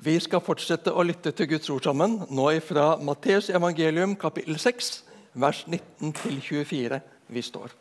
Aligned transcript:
Vi 0.00 0.14
skal 0.16 0.40
fortsette 0.40 0.94
å 0.96 1.02
lytte 1.04 1.28
til 1.36 1.44
Guds 1.50 1.68
ord 1.68 1.84
sammen, 1.84 2.14
nå 2.32 2.46
fra 2.64 2.94
Matteus 3.04 3.50
evangelium 3.52 4.14
kapittel 4.16 4.56
6, 4.56 4.86
vers 5.36 5.60
19-24 5.68 7.00
vi 7.28 7.42
står. 7.44 7.74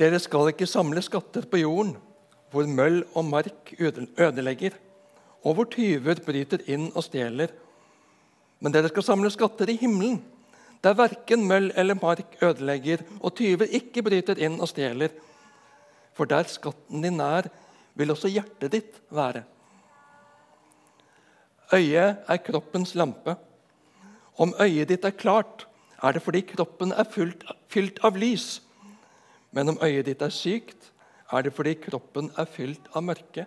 Dere 0.00 0.22
skal 0.22 0.54
ikke 0.54 0.70
samle 0.70 1.04
skatter 1.04 1.44
på 1.50 1.60
jorden, 1.60 1.92
hvor 2.48 2.64
møll 2.64 3.02
og 3.12 3.28
mark 3.34 3.74
ødelegger, 3.76 4.80
og 5.44 5.58
hvor 5.58 5.68
tyver 5.68 6.24
bryter 6.24 6.64
inn 6.72 6.88
og 6.94 7.04
stjeler. 7.04 7.52
Men 8.64 8.72
dere 8.72 8.88
skal 8.88 9.10
samle 9.10 9.34
skatter 9.34 9.68
i 9.68 9.76
himmelen, 9.76 10.22
der 10.80 10.96
verken 10.96 11.44
møll 11.50 11.68
eller 11.76 12.00
mark 12.00 12.40
ødelegger, 12.40 13.04
og 13.20 13.36
tyver 13.36 13.76
ikke 13.76 14.08
bryter 14.08 14.40
inn 14.40 14.56
og 14.56 14.72
stjeler. 14.72 15.12
For 16.18 16.26
der 16.26 16.48
skatten 16.50 17.04
din 17.04 17.20
er, 17.22 17.46
vil 17.94 18.10
også 18.10 18.30
hjertet 18.30 18.72
ditt 18.74 18.98
være. 19.14 19.44
Øyet 21.74 22.24
er 22.26 22.42
kroppens 22.42 22.94
lampe. 22.98 23.36
Om 24.38 24.54
øyet 24.60 24.88
ditt 24.90 25.04
er 25.04 25.14
klart, 25.14 25.66
er 26.02 26.12
det 26.12 26.22
fordi 26.22 26.40
kroppen 26.40 26.92
er 26.92 27.06
fylt, 27.06 27.44
fylt 27.70 28.02
av 28.02 28.18
lys. 28.18 28.62
Men 29.54 29.74
om 29.74 29.78
øyet 29.82 30.06
ditt 30.10 30.22
er 30.22 30.34
sykt, 30.34 30.90
er 31.30 31.46
det 31.46 31.54
fordi 31.54 31.76
kroppen 31.78 32.32
er 32.38 32.50
fylt 32.50 32.90
av 32.96 33.04
mørke. 33.04 33.46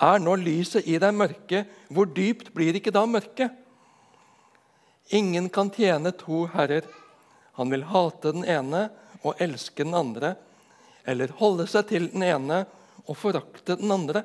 Er 0.00 0.18
nå 0.18 0.34
lyset 0.40 0.86
i 0.88 0.98
deg 0.98 1.14
mørke, 1.14 1.66
hvor 1.92 2.08
dypt 2.08 2.54
blir 2.56 2.74
ikke 2.74 2.94
da 2.94 3.04
mørket? 3.06 3.52
Ingen 5.12 5.50
kan 5.52 5.70
tjene 5.74 6.14
to 6.16 6.46
herrer. 6.54 6.86
Han 7.58 7.70
vil 7.70 7.84
hate 7.84 8.32
den 8.32 8.46
ene 8.48 8.86
og 9.20 9.36
elske 9.42 9.84
den 9.84 9.94
andre, 9.98 10.36
eller 11.10 11.32
holde 11.40 11.66
seg 11.70 11.88
til 11.90 12.08
den 12.12 12.24
ene 12.26 12.62
og 13.06 13.18
forakte 13.18 13.76
den 13.80 13.92
andre. 13.92 14.22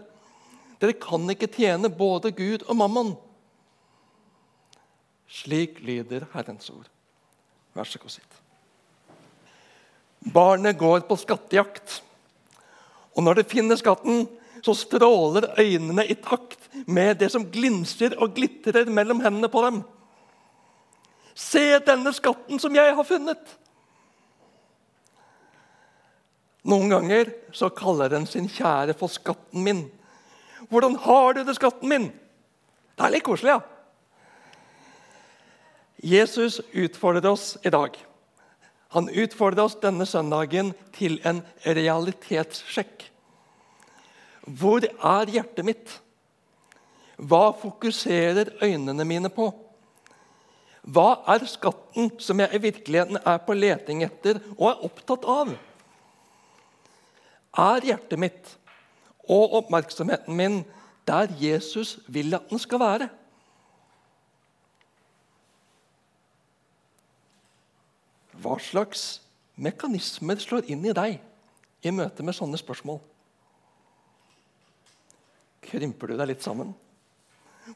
Dere 0.82 0.98
kan 1.00 1.26
ikke 1.32 1.50
tjene 1.52 1.90
både 1.90 2.34
Gud 2.36 2.66
og 2.68 2.78
mammon. 2.78 3.14
Slik 5.32 5.82
lyder 5.84 6.28
Herrens 6.34 6.70
ord. 6.70 6.88
Vær 7.76 7.88
så 7.90 8.00
god, 8.00 8.14
sitt. 8.14 8.42
Barnet 10.34 10.78
går 10.80 11.04
på 11.10 11.18
skattejakt. 11.20 12.00
Og 13.16 13.24
når 13.24 13.42
det 13.42 13.50
finner 13.52 13.80
skatten, 13.80 14.26
så 14.66 14.74
stråler 14.74 15.52
øynene 15.60 16.06
i 16.10 16.16
takt 16.18 16.70
med 16.88 17.20
det 17.22 17.30
som 17.34 17.46
glinser 17.52 18.16
og 18.18 18.34
glitrer 18.38 18.90
mellom 18.90 19.22
hendene 19.24 19.50
på 19.52 19.62
dem. 19.68 19.84
Se 21.36 21.80
denne 21.86 22.14
skatten 22.16 22.62
som 22.62 22.76
jeg 22.76 22.96
har 22.96 23.08
funnet! 23.08 23.44
Noen 26.66 26.90
ganger 26.90 27.30
så 27.54 27.70
kaller 27.70 28.10
den 28.10 28.26
sin 28.26 28.50
kjære 28.50 28.98
for 28.98 29.08
'skatten 29.08 29.64
min'. 29.64 29.90
'Hvordan 30.70 30.96
har 30.96 31.34
du 31.34 31.44
det, 31.44 31.56
skatten 31.56 31.90
min?' 31.90 32.12
Det 32.98 33.06
er 33.06 33.10
litt 33.10 33.24
koselig, 33.24 33.50
ja. 33.50 33.60
Jesus 36.04 36.62
utfordrer 36.74 37.32
oss 37.32 37.58
i 37.64 37.70
dag. 37.70 37.98
Han 38.96 39.10
utfordrer 39.10 39.64
oss 39.64 39.76
denne 39.76 40.06
søndagen 40.06 40.74
til 40.94 41.20
en 41.26 41.42
realitetssjekk. 41.66 43.12
Hvor 44.46 44.86
er 44.86 45.32
hjertet 45.34 45.66
mitt? 45.66 46.00
Hva 47.18 47.52
fokuserer 47.60 48.54
øynene 48.62 49.06
mine 49.06 49.30
på? 49.30 49.50
Hva 50.86 51.24
er 51.34 51.48
skatten 51.50 52.12
som 52.22 52.40
jeg 52.40 52.54
i 52.54 52.62
virkeligheten 52.62 53.18
er 53.26 53.40
på 53.42 53.56
leting 53.58 54.04
etter 54.06 54.40
og 54.58 54.68
er 54.70 54.84
opptatt 54.86 55.26
av? 55.26 55.56
Er 57.56 57.86
hjertet 57.88 58.20
mitt 58.20 58.56
og 59.32 59.56
oppmerksomheten 59.62 60.36
min 60.36 60.64
der 61.08 61.32
Jesus 61.40 62.00
vil 62.08 62.36
at 62.36 62.50
den 62.50 62.60
skal 62.60 62.82
være? 62.82 63.10
Hva 68.44 68.58
slags 68.62 69.06
mekanismer 69.56 70.38
slår 70.42 70.68
inn 70.70 70.84
i 70.86 70.94
deg 70.94 71.22
i 71.86 71.94
møte 71.94 72.26
med 72.26 72.36
sånne 72.36 72.60
spørsmål? 72.60 73.00
Krymper 75.66 76.12
du 76.12 76.20
deg 76.20 76.34
litt 76.34 76.46
sammen? 76.46 76.76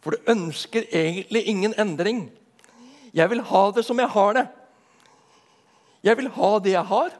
For 0.03 0.13
du 0.13 0.29
ønsker 0.29 0.85
egentlig 0.93 1.47
ingen 1.49 1.73
endring. 1.81 2.27
Jeg 3.15 3.29
vil 3.31 3.41
ha 3.41 3.63
det 3.73 3.85
som 3.87 3.97
jeg 3.97 4.11
har 4.13 4.35
det. 4.37 4.45
Jeg 6.05 6.19
vil 6.19 6.29
ha 6.35 6.51
det 6.61 6.75
jeg 6.75 6.85
har. 6.91 7.15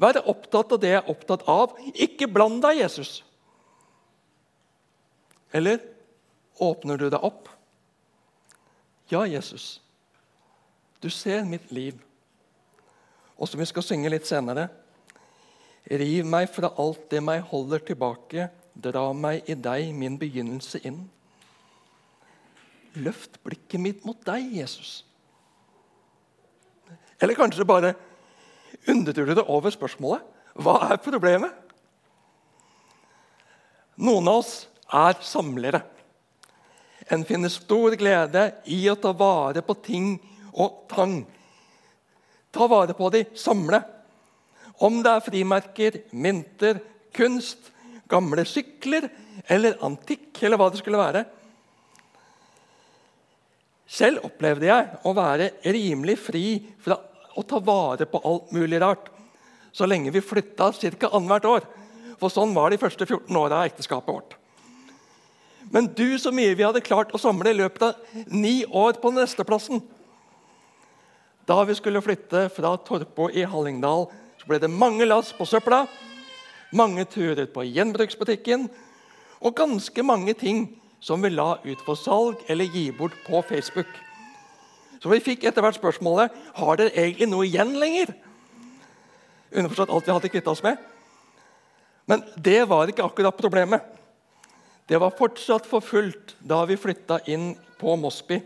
Være 0.00 0.24
opptatt 0.30 0.72
av 0.74 0.80
det 0.82 0.90
jeg 0.90 1.00
er 1.02 1.10
opptatt 1.10 1.44
av. 1.50 1.76
Ikke 1.94 2.28
bland 2.30 2.62
deg, 2.64 2.80
Jesus. 2.82 3.20
Eller 5.54 5.82
åpner 6.62 6.98
du 6.98 7.06
deg 7.06 7.22
opp? 7.22 7.48
Ja, 9.12 9.22
Jesus, 9.28 9.78
du 11.00 11.10
ser 11.12 11.44
mitt 11.46 11.70
liv. 11.70 12.00
Og 13.36 13.50
som 13.50 13.60
vi 13.60 13.66
skal 13.68 13.84
synge 13.84 14.10
litt 14.10 14.26
senere 14.26 14.70
Riv 15.84 16.24
meg 16.24 16.46
fra 16.48 16.70
alt 16.80 17.10
det 17.12 17.20
meg 17.20 17.42
holder 17.50 17.82
tilbake, 17.84 18.46
dra 18.72 19.02
meg 19.12 19.44
i 19.52 19.52
deg, 19.52 19.90
min 19.92 20.14
begynnelse, 20.16 20.80
inn. 20.80 21.02
Løft 22.96 23.36
blikket 23.44 23.82
mitt 23.84 24.06
mot 24.08 24.16
deg, 24.24 24.46
Jesus. 24.56 25.02
Eller 27.20 27.36
kanskje 27.36 27.68
bare 27.68 27.92
undrer 28.90 29.26
du 29.26 29.34
deg 29.34 29.50
over 29.50 29.74
spørsmålet 29.74 30.30
hva 30.62 30.76
er 30.92 31.00
problemet? 31.02 31.50
Noen 33.98 34.28
av 34.30 34.40
oss 34.42 34.52
er 34.94 35.18
samlere. 35.22 35.80
En 37.10 37.24
finner 37.26 37.52
stor 37.52 37.94
glede 37.98 38.46
i 38.70 38.80
å 38.90 38.96
ta 38.98 39.12
vare 39.16 39.62
på 39.66 39.76
ting 39.84 40.14
og 40.54 40.84
tang. 40.90 41.20
Ta 42.54 42.68
vare 42.70 42.94
på 42.96 43.10
de, 43.12 43.24
samle. 43.34 43.82
Om 44.82 45.02
det 45.02 45.12
er 45.12 45.26
frimerker, 45.26 46.00
mynter, 46.14 46.80
kunst, 47.14 47.70
gamle 48.10 48.44
sykler 48.46 49.08
eller 49.50 49.78
antikk, 49.84 50.30
eller 50.42 50.58
hva 50.58 50.70
det 50.70 50.80
skulle 50.80 51.02
være. 51.02 51.24
Selv 53.94 54.24
opplevde 54.26 54.70
jeg 54.70 55.02
å 55.06 55.12
være 55.14 55.50
rimelig 55.74 56.16
fri 56.22 56.46
fra 56.82 56.96
å 57.34 57.42
ta 57.42 57.60
vare 57.60 58.06
på 58.08 58.20
alt 58.24 58.52
mulig 58.54 58.80
rart 58.82 59.10
så 59.74 59.86
lenge 59.90 60.12
vi 60.14 60.22
flytta 60.22 60.72
ca. 60.72 61.08
annethvert 61.10 61.44
år. 61.50 61.66
For 62.20 62.30
sånn 62.30 62.54
var 62.54 62.70
de 62.70 62.78
første 62.78 63.06
14 63.06 63.36
åra 63.36 63.62
av 63.62 63.70
ekteskapet 63.70 64.14
vårt. 64.14 64.36
Men 65.74 65.88
du, 65.96 66.18
så 66.18 66.30
mye 66.30 66.54
vi 66.54 66.62
hadde 66.62 66.84
klart 66.84 67.10
å 67.14 67.18
samle 67.18 67.50
i 67.50 67.58
løpet 67.58 67.82
av 67.82 68.22
ni 68.30 68.62
år 68.64 69.00
på 69.02 69.10
nesteplassen. 69.10 69.82
Da 71.44 71.58
vi 71.66 71.74
skulle 71.74 72.02
flytte 72.04 72.46
fra 72.54 72.76
Torpo 72.86 73.26
i 73.34 73.42
Hallingdal, 73.42 74.06
så 74.38 74.48
ble 74.48 74.60
det 74.62 74.70
mange 74.70 75.08
lass 75.08 75.32
på 75.34 75.46
søpla, 75.48 75.84
mange 76.72 77.04
turer 77.10 77.48
på 77.50 77.66
gjenbruksbutikken 77.66 78.68
og 79.44 79.58
ganske 79.58 80.06
mange 80.06 80.34
ting 80.38 80.66
som 81.04 81.20
vi 81.22 81.34
la 81.34 81.56
ut 81.64 81.82
for 81.84 81.98
salg 81.98 82.46
eller 82.48 82.70
gi 82.70 82.88
bort 82.96 83.16
på 83.26 83.42
Facebook. 83.50 83.90
Så 85.04 85.10
vi 85.12 85.20
fikk 85.20 85.42
etter 85.44 85.60
hvert 85.60 85.76
spørsmålet 85.76 86.32
har 86.56 86.78
dere 86.80 86.94
egentlig 86.96 87.26
noe 87.28 87.44
igjen 87.44 87.74
lenger. 87.76 88.14
Underforstått 89.52 89.90
alt 89.92 90.06
vi 90.06 90.12
hadde 90.14 90.30
kvitta 90.32 90.52
oss 90.54 90.62
med. 90.64 90.78
Men 92.08 92.22
det 92.40 92.62
var 92.70 92.88
ikke 92.88 93.04
akkurat 93.04 93.36
problemet. 93.36 93.84
Det 94.88 94.96
var 94.96 95.12
fortsatt 95.18 95.68
for 95.68 95.84
fullt 95.84 96.32
da 96.40 96.62
vi 96.64 96.78
flytta 96.80 97.18
inn 97.28 97.50
på 97.76 97.96
Mosby. 98.00 98.38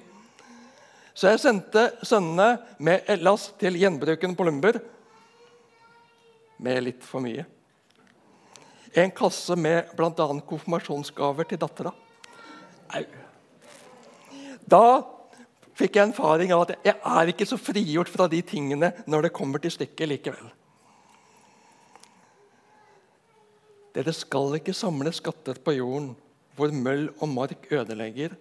Så 1.15 1.31
jeg 1.31 1.43
sendte 1.45 1.85
sønnene 2.03 2.49
med 2.83 3.07
Ellas 3.07 3.53
til 3.63 3.79
gjenbruken 3.79 4.35
på 4.35 4.47
Lumber. 4.49 4.81
Med 6.59 6.81
litt 6.89 7.07
for 7.07 7.23
mye. 7.23 7.45
En 8.99 9.15
kasse 9.15 9.55
med 9.55 9.95
bl.a. 9.95 10.11
konfirmasjonsgaver 10.43 11.47
til 11.47 11.63
dattera. 11.63 11.95
Au. 12.99 13.07
Da 14.67 14.83
fikk 15.79 15.99
jeg 15.99 16.11
erfaring 16.11 16.53
av 16.55 16.65
at 16.65 16.75
jeg 16.87 16.97
er 16.97 17.31
ikke 17.31 17.47
så 17.47 17.59
frigjort 17.61 18.11
fra 18.11 18.27
de 18.31 18.41
tingene 18.43 18.91
når 19.07 19.29
det 19.29 19.37
kommer 19.37 19.63
til 19.63 19.75
stykket 19.75 20.11
likevel. 20.11 20.49
Dere 23.95 24.15
skal 24.15 24.59
ikke 24.59 24.77
samle 24.77 25.13
skatter 25.15 25.59
på 25.65 25.75
jorden, 25.79 26.13
hvor 26.59 26.75
møll 26.75 27.09
og 27.19 27.31
mark 27.31 27.71
ødelegger, 27.71 28.35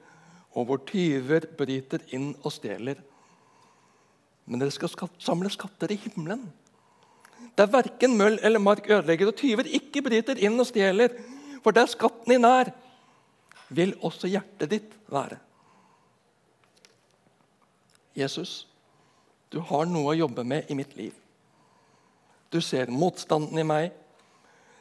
og 0.57 0.67
hvor 0.69 0.81
tyver 0.89 1.45
bryter 1.57 2.03
inn 2.13 2.31
og 2.41 2.53
stjeler. 2.53 2.99
Men 4.45 4.61
dere 4.61 4.73
skal 4.73 5.09
samle 5.21 5.51
skatter 5.53 5.93
i 5.93 5.99
himmelen, 6.01 6.45
der 7.57 7.69
verken 7.73 8.15
møll 8.17 8.37
eller 8.45 8.61
mark 8.61 8.85
ødelegger, 8.89 9.31
og 9.31 9.37
tyver 9.37 9.69
ikke 9.79 10.03
bryter 10.05 10.37
inn 10.41 10.57
og 10.61 10.69
stjeler. 10.69 11.13
For 11.63 11.73
der 11.73 11.89
skatten 11.89 12.33
din 12.33 12.45
er, 12.45 12.71
vil 13.73 13.95
også 14.05 14.29
hjertet 14.29 14.71
ditt 14.71 14.93
være. 15.11 15.39
Jesus, 18.17 18.65
du 19.53 19.59
har 19.61 19.85
noe 19.85 20.11
å 20.11 20.17
jobbe 20.17 20.43
med 20.43 20.71
i 20.71 20.75
mitt 20.75 20.95
liv. 20.97 21.13
Du 22.51 22.59
ser 22.61 22.91
motstanden 22.91 23.59
i 23.59 23.67
meg. 23.67 23.91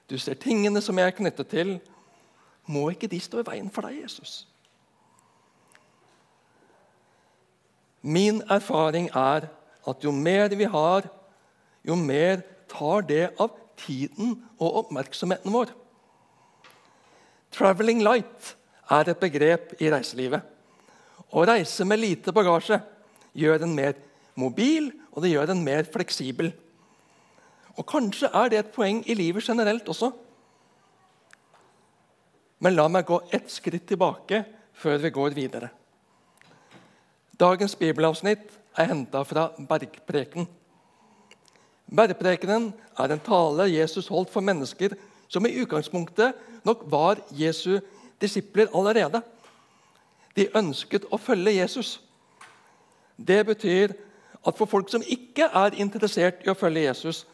du 0.06 0.18
ser 0.18 0.34
tingene 0.38 0.78
som 0.80 0.98
jeg 0.98 1.10
er 1.10 1.16
knyttet 1.18 1.48
til, 1.50 1.70
må 2.70 2.90
ikke 2.92 3.08
de 3.10 3.18
stå 3.18 3.40
i 3.42 3.46
veien 3.46 3.70
for 3.74 3.82
deg, 3.82 3.96
Jesus. 4.04 4.46
Min 8.06 8.38
erfaring 8.46 9.08
er 9.10 9.48
at 9.82 10.04
jo 10.04 10.12
mer 10.14 10.54
vi 10.54 10.68
har, 10.70 11.08
jo 11.82 11.96
mer 11.98 12.44
tar 12.70 13.02
det 13.02 13.32
av 13.42 13.50
tiden 13.76 14.36
og 14.60 14.84
oppmerksomheten 14.84 15.52
vår. 15.52 15.74
'Traveling 17.50 18.02
light' 18.02 18.54
er 18.90 19.10
et 19.10 19.18
begrep 19.18 19.74
i 19.80 19.90
reiselivet. 19.90 20.42
Å 21.34 21.46
reise 21.46 21.84
med 21.84 21.98
lite 21.98 22.32
bagasje 22.32 22.78
gjør 23.36 23.62
den 23.62 23.74
mer 23.76 23.96
mobil, 24.36 24.90
og 25.12 25.22
det 25.24 25.32
gjør 25.32 25.50
den 25.52 25.64
mer 25.64 25.86
fleksibel. 25.92 26.52
Og 27.76 27.84
Kanskje 27.88 28.30
er 28.32 28.52
det 28.52 28.58
et 28.60 28.72
poeng 28.72 29.02
i 29.04 29.16
livet 29.16 29.44
generelt 29.44 29.88
også. 29.88 30.10
Men 32.64 32.76
la 32.76 32.86
meg 32.88 33.08
gå 33.08 33.18
ett 33.36 33.50
skritt 33.52 33.84
tilbake 33.88 34.44
før 34.76 35.00
vi 35.02 35.10
går 35.12 35.36
videre. 35.36 35.68
Dagens 37.36 37.76
bibelavsnitt 37.76 38.48
er 38.80 38.88
henta 38.88 39.20
fra 39.28 39.50
Bergpreken. 39.58 40.46
Bergprekenen 41.86 42.70
er 42.98 43.12
en 43.12 43.20
tale 43.20 43.68
Jesus 43.68 44.08
holdt 44.08 44.32
for 44.32 44.44
mennesker 44.44 44.96
som 45.28 45.44
i 45.46 45.52
utgangspunktet 45.60 46.36
nok 46.64 46.86
var 46.90 47.20
Jesu 47.30 47.78
disipler 48.20 48.72
allerede. 48.72 49.20
De 50.36 50.48
ønsket 50.56 51.06
å 51.12 51.20
følge 51.20 51.58
Jesus. 51.58 52.00
Det 53.16 53.46
betyr 53.46 53.94
at 54.46 54.58
for 54.58 54.68
folk 54.70 54.90
som 54.92 55.02
ikke 55.02 55.48
er 55.48 55.76
interessert 55.80 56.44
i 56.44 56.50
å 56.52 56.58
følge 56.58 56.86
Jesus, 56.86 57.24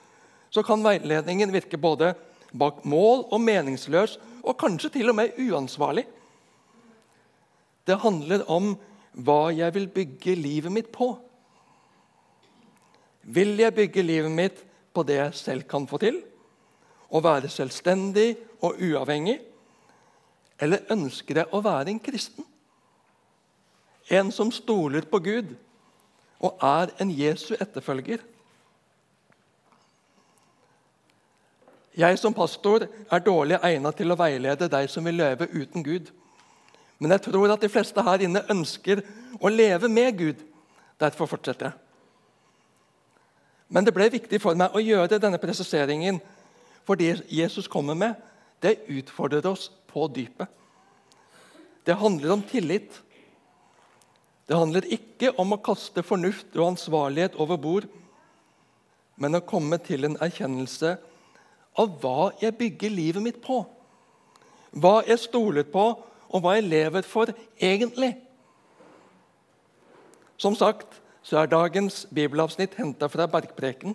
så 0.52 0.62
kan 0.64 0.84
veiledningen 0.84 1.52
virke 1.52 1.80
både 1.80 2.12
bak 2.52 2.84
mål 2.84 3.26
og 3.32 3.40
meningsløs 3.40 4.18
og 4.42 4.58
kanskje 4.60 4.92
til 4.98 5.12
og 5.12 5.16
med 5.18 5.38
uansvarlig. 5.40 6.04
Det 7.86 7.98
handler 8.00 8.44
om 8.50 8.74
hva 9.12 9.50
jeg 9.52 9.74
vil 9.74 9.88
bygge 9.92 10.34
livet 10.38 10.72
mitt 10.72 10.92
på. 10.92 11.12
Vil 13.22 13.58
jeg 13.60 13.74
bygge 13.74 14.04
livet 14.04 14.32
mitt 14.32 14.62
på 14.94 15.04
det 15.06 15.18
jeg 15.18 15.34
selv 15.38 15.66
kan 15.68 15.86
få 15.88 16.00
til? 16.02 16.20
Å 17.12 17.20
være 17.20 17.50
selvstendig 17.52 18.36
og 18.64 18.80
uavhengig? 18.80 19.38
Eller 20.62 20.86
ønsker 20.94 21.42
jeg 21.42 21.50
å 21.52 21.60
være 21.64 21.92
en 21.92 22.00
kristen? 22.02 22.46
En 24.12 24.32
som 24.34 24.50
stoler 24.52 25.06
på 25.08 25.20
Gud 25.22 25.52
og 26.42 26.58
er 26.62 26.92
en 27.00 27.10
Jesu 27.14 27.54
etterfølger? 27.54 28.22
Jeg 31.96 32.18
som 32.18 32.34
pastor 32.34 32.86
er 32.88 33.24
dårlig 33.24 33.58
egnet 33.60 33.98
til 33.98 34.12
å 34.12 34.16
veilede 34.16 34.68
deg 34.72 34.88
som 34.90 35.04
vil 35.04 35.18
leve 35.20 35.48
uten 35.52 35.84
Gud. 35.84 36.08
Men 36.98 37.12
jeg 37.12 37.26
tror 37.26 37.52
at 37.52 37.60
de 37.60 37.68
fleste 37.68 38.02
her 38.06 38.24
inne 38.24 38.44
ønsker 38.50 39.02
å 39.40 39.50
leve 39.52 39.90
med 39.92 40.18
Gud. 40.18 40.40
Derfor 41.00 41.28
fortsetter 41.28 41.68
jeg. 41.68 41.78
Men 43.72 43.84
det 43.84 43.94
ble 43.96 44.08
viktig 44.12 44.40
for 44.40 44.56
meg 44.56 44.74
å 44.76 44.80
gjøre 44.82 45.20
denne 45.20 45.40
presiseringen, 45.40 46.20
for 46.84 46.98
det 46.98 47.22
Jesus 47.32 47.68
kommer 47.70 47.96
med, 47.96 48.16
det 48.62 48.82
utfordrer 48.90 49.46
oss 49.48 49.68
på 49.90 50.06
dypet. 50.12 50.48
Det 51.86 51.96
handler 51.98 52.36
om 52.36 52.42
tillit. 52.46 52.94
Det 54.48 54.58
handler 54.58 54.88
ikke 54.90 55.32
om 55.38 55.54
å 55.54 55.60
kaste 55.62 56.02
fornuft 56.04 56.56
og 56.58 56.72
ansvarlighet 56.72 57.38
over 57.40 57.60
bord, 57.60 57.86
men 59.16 59.38
å 59.38 59.44
komme 59.46 59.78
til 59.84 60.08
en 60.08 60.18
erkjennelse 60.24 60.96
av 61.78 61.92
hva 62.02 62.32
jeg 62.40 62.56
bygger 62.58 62.92
livet 62.92 63.24
mitt 63.24 63.40
på. 63.44 63.62
Hva 64.72 65.00
jeg 65.06 65.20
stoler 65.20 65.66
på, 65.68 65.84
og 66.32 66.40
hva 66.42 66.56
jeg 66.56 66.68
lever 66.68 67.04
for 67.06 67.30
egentlig. 67.60 68.14
Som 70.40 70.56
sagt 70.58 70.98
så 71.22 71.42
er 71.42 71.52
dagens 71.52 72.06
bibelavsnitt 72.10 72.74
henta 72.80 73.06
fra 73.12 73.28
Bergpreken. 73.30 73.94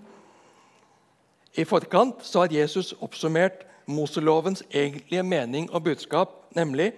I 1.58 1.66
forkant 1.68 2.22
så 2.24 2.46
har 2.46 2.54
Jesus 2.54 2.94
oppsummert 3.02 3.66
Moselovens 3.88 4.64
egentlige 4.70 5.24
mening 5.24 5.70
og 5.72 5.84
budskap, 5.84 6.30
nemlig 6.56 6.94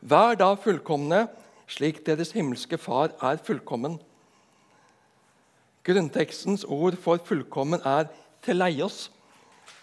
Vær 0.00 0.38
da 0.38 0.54
fullkomne, 0.56 1.26
slik 1.70 2.02
deres 2.06 2.34
himmelske 2.34 2.78
Far 2.78 3.14
er 3.22 3.38
fullkommen. 3.46 3.98
Grunntekstens 5.86 6.64
ord 6.64 6.96
for 6.96 7.16
'fullkommen' 7.16 7.86
er 7.86 8.10
'teleios', 8.42 9.10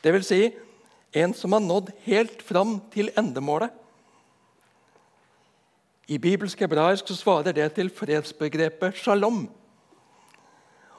dvs. 0.04 0.28
Si, 0.28 0.52
en 1.14 1.34
som 1.34 1.52
har 1.52 1.60
nådd 1.60 1.92
helt 2.06 2.42
fram 2.42 2.82
til 2.92 3.10
endemålet. 3.18 3.70
I 6.08 6.18
bibelsk 6.18 6.60
hebraisk 6.60 7.08
svarer 7.08 7.52
det 7.52 7.74
til 7.74 7.90
fredsbegrepet 7.90 8.96
shalom. 8.96 9.50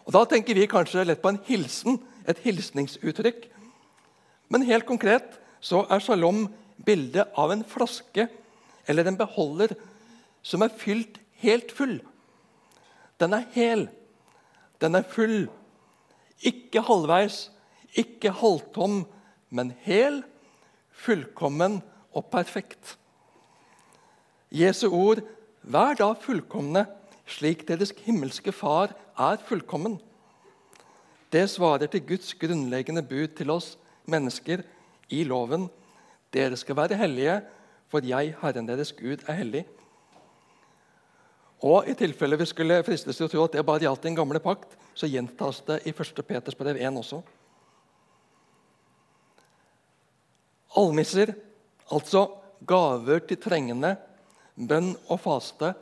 Og 0.07 0.13
Da 0.13 0.25
tenker 0.25 0.55
vi 0.55 0.67
kanskje 0.67 1.05
lett 1.05 1.23
på 1.23 1.29
en 1.29 1.41
hilsen, 1.45 1.99
et 2.29 2.39
hilsningsuttrykk. 2.39 3.49
Men 4.49 4.63
helt 4.63 4.87
konkret 4.87 5.39
så 5.61 5.87
er 5.91 5.99
shalom 5.99 6.49
bildet 6.85 7.29
av 7.37 7.53
en 7.53 7.65
flaske 7.65 8.29
eller 8.89 9.07
en 9.07 9.17
beholder 9.17 9.77
som 10.43 10.63
er 10.63 10.75
fylt 10.75 11.19
helt 11.43 11.73
full. 11.73 11.99
Den 13.21 13.35
er 13.35 13.47
hel. 13.55 13.89
Den 14.81 14.95
er 14.95 15.07
full. 15.07 15.49
Ikke 16.47 16.83
halvveis, 16.87 17.49
ikke 17.99 18.31
halvtom, 18.31 19.03
men 19.51 19.73
hel, 19.83 20.23
fullkommen 20.91 21.81
og 22.15 22.29
perfekt. 22.31 22.97
Jesu 24.51 24.89
ord, 24.89 25.21
'Vær 25.63 25.95
da 25.95 26.13
fullkomne, 26.15 26.87
slik 27.27 27.69
deres 27.69 27.93
himmelske 28.05 28.53
Far 28.53 28.95
er 29.19 29.37
fullkommen'. 29.37 29.99
Det 31.33 31.51
svarer 31.51 31.87
til 31.87 32.07
Guds 32.07 32.35
grunnleggende 32.35 33.03
bud 33.03 33.27
til 33.37 33.51
oss 33.51 33.77
mennesker 34.07 34.63
i 35.11 35.25
loven. 35.25 35.69
Dere 36.33 36.57
skal 36.57 36.77
være 36.77 36.97
hellige, 36.97 37.43
for 37.89 38.01
jeg, 38.05 38.35
Herren 38.41 38.69
deres 38.69 38.93
Gud, 38.93 39.25
er 39.27 39.33
hellig. 39.33 39.67
Og 41.67 41.89
I 41.91 41.95
tilfelle 41.99 42.39
vi 42.39 42.47
skulle 42.47 42.83
fristes 42.87 43.19
til 43.19 43.27
å 43.27 43.31
tro 43.33 43.45
at 43.45 43.57
det 43.57 43.65
bare 43.67 43.83
gjaldt 43.83 44.05
den 44.07 44.19
gamle 44.19 44.39
pakt, 44.43 44.77
så 44.95 45.11
gjentas 45.11 45.61
det 45.67 45.81
i 45.87 45.95
1. 45.95 46.23
Peters 46.27 46.59
brev 46.59 46.79
1 46.79 47.01
også. 47.01 47.19
Almisser, 50.79 51.33
altså 51.91 52.29
gaver 52.69 53.25
til 53.27 53.41
trengende, 53.43 53.97
bønn 54.55 54.93
og 55.09 55.19
faste, 55.23 55.73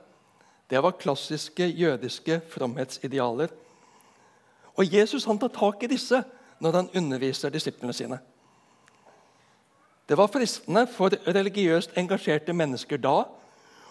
det 0.70 0.80
var 0.82 0.96
klassiske 0.98 1.68
jødiske 1.68 2.40
fromhetsidealer. 2.50 3.52
Og 4.76 4.92
Jesus 4.92 5.24
han 5.28 5.38
tar 5.38 5.52
tak 5.54 5.84
i 5.84 5.90
disse 5.90 6.22
når 6.60 6.80
han 6.80 6.90
underviser 6.96 7.52
disiplene 7.52 7.94
sine. 7.94 8.18
Det 10.06 10.16
var 10.18 10.30
fristende 10.30 10.86
for 10.90 11.14
religiøst 11.26 11.96
engasjerte 11.98 12.54
mennesker 12.54 13.00
da, 13.02 13.24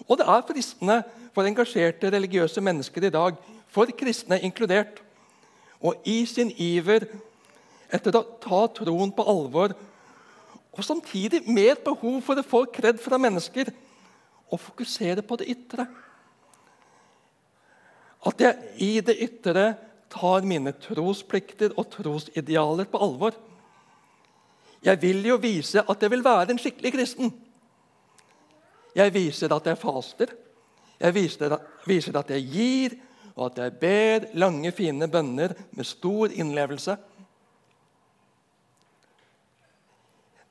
og 0.08 0.20
det 0.20 0.28
er 0.28 0.46
fristende 0.48 1.00
for 1.36 1.48
engasjerte 1.48 2.12
religiøse 2.14 2.62
mennesker 2.62 3.08
i 3.08 3.14
dag, 3.14 3.38
for 3.68 3.90
kristne 3.98 4.40
inkludert. 4.44 5.02
Og 5.82 5.96
i 6.08 6.24
sin 6.30 6.52
iver 6.52 7.08
etter 7.94 8.16
å 8.16 8.24
ta 8.42 8.62
troen 8.80 9.12
på 9.16 9.26
alvor, 9.30 9.76
og 10.76 10.84
samtidig 10.84 11.46
med 11.48 11.72
et 11.72 11.84
behov 11.86 12.20
for 12.26 12.40
å 12.40 12.46
få 12.46 12.66
kred 12.74 13.00
fra 13.00 13.20
mennesker, 13.22 13.72
og 14.52 14.62
fokusere 14.62 15.24
på 15.26 15.40
det 15.42 15.50
ytre. 15.56 15.88
At 18.26 18.42
jeg 18.42 18.82
i 18.82 18.92
det 19.06 19.16
ytre 19.22 19.66
tar 20.12 20.46
mine 20.48 20.74
trosplikter 20.82 21.76
og 21.78 21.90
trosidealer 21.94 22.88
på 22.90 23.02
alvor. 23.02 23.36
Jeg 24.86 25.02
vil 25.02 25.26
jo 25.26 25.38
vise 25.42 25.82
at 25.82 26.02
jeg 26.02 26.14
vil 26.14 26.24
være 26.26 26.54
en 26.54 26.62
skikkelig 26.62 26.94
kristen. 26.94 27.34
Jeg 28.96 29.14
viser 29.14 29.52
at 29.52 29.66
jeg 29.68 29.78
faster, 29.78 30.32
jeg 31.00 31.14
viser, 31.14 32.18
at 32.18 32.30
jeg 32.32 32.46
gir, 32.48 32.96
og 33.36 33.52
at 33.52 33.58
jeg 33.66 33.74
ber 33.80 34.28
lange, 34.40 34.72
fine 34.72 35.10
bønner 35.12 35.54
med 35.76 35.84
stor 35.84 36.32
innlevelse. 36.32 36.96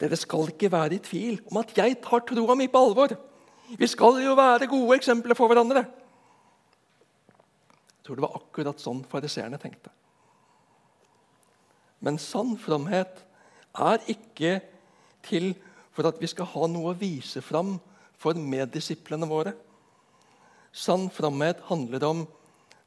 Dere 0.01 0.19
skal 0.21 0.51
ikke 0.53 0.73
være 0.73 0.99
i 0.99 1.05
tvil 1.05 1.39
om 1.49 1.63
at 1.63 1.73
jeg 1.79 1.97
tar 2.05 2.27
troa 2.29 2.57
mi 2.59 2.69
på 2.69 2.83
alvor. 2.85 3.15
Vi 3.79 3.87
skal 3.89 4.21
jo 4.21 4.35
være 4.37 4.69
gode 4.69 4.99
eksempler 4.99 5.39
for 5.39 5.49
hverandre. 5.49 5.87
Jeg 7.89 8.05
tror 8.05 8.19
det 8.19 8.27
var 8.27 8.37
akkurat 8.37 8.83
sånn 8.83 9.01
fariseerne 9.09 9.57
tenkte. 9.63 9.89
Men 12.05 12.21
sann 12.21 12.59
fromhet 12.61 13.23
er 13.81 14.05
ikke 14.13 14.59
til 15.25 15.55
for 15.95 16.11
at 16.11 16.21
vi 16.21 16.29
skal 16.29 16.51
ha 16.53 16.69
noe 16.69 16.93
å 16.93 16.99
vise 17.01 17.41
fram 17.41 17.79
for 18.25 18.39
meddisiplene 18.41 19.29
våre. 19.29 19.53
Sann 20.73 21.11
framhet 21.13 21.61
handler 21.69 22.07
om 22.09 22.25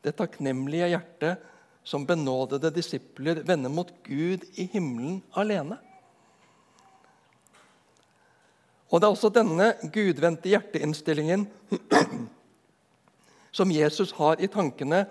det 0.04 0.16
takknemlige 0.18 0.90
hjertet 0.96 1.44
som 1.88 2.06
benådede 2.08 2.72
disipler 2.76 3.44
vender 3.48 3.72
mot 3.72 3.92
Gud 4.04 4.44
i 4.60 4.66
himmelen 4.74 5.22
alene. 5.38 5.78
Og 8.90 9.02
Det 9.02 9.08
er 9.08 9.14
også 9.14 9.32
denne 9.36 9.74
gudvendte 9.92 10.50
hjerteinnstillingen 10.50 11.46
som 13.58 13.72
Jesus 13.72 14.14
har 14.16 14.40
i 14.40 14.48
tankene 14.52 15.06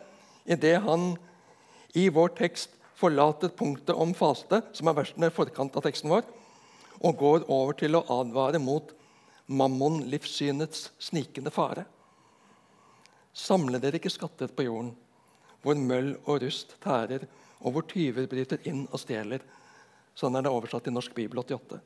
idet 0.48 0.78
han 0.84 1.14
i 1.96 2.08
vår 2.08 2.32
tekst 2.38 2.72
forlater 2.96 3.52
punktet 3.52 3.96
om 3.96 4.14
faste, 4.16 4.62
som 4.72 4.88
er 4.88 4.96
versene 4.96 5.28
i 5.28 5.34
forkant 5.34 5.76
av 5.76 5.84
teksten 5.84 6.12
vår, 6.12 6.24
og 7.04 7.20
går 7.20 7.44
over 7.52 7.76
til 7.76 7.98
å 7.98 8.04
advare 8.20 8.60
mot 8.62 8.95
mammon-livssynets 9.46 10.90
snikende 10.98 11.52
fare. 11.54 11.84
Samle 13.36 13.78
dere 13.82 14.00
ikke 14.00 14.12
skatter 14.12 14.50
på 14.52 14.66
jorden, 14.66 14.94
hvor 15.62 15.78
møll 15.78 16.14
og 16.24 16.40
rust 16.42 16.76
tærer, 16.82 17.26
og 17.60 17.72
hvor 17.74 17.86
tyver 17.88 18.28
bryter 18.30 18.62
inn 18.68 18.84
og 18.90 19.00
stjeler. 19.00 19.42
Sånn 20.16 20.36
er 20.36 20.46
det 20.46 20.52
oversatt 20.52 20.88
i 20.88 20.94
Norsk 20.94 21.14
bibel 21.16 21.40
88. 21.42 21.80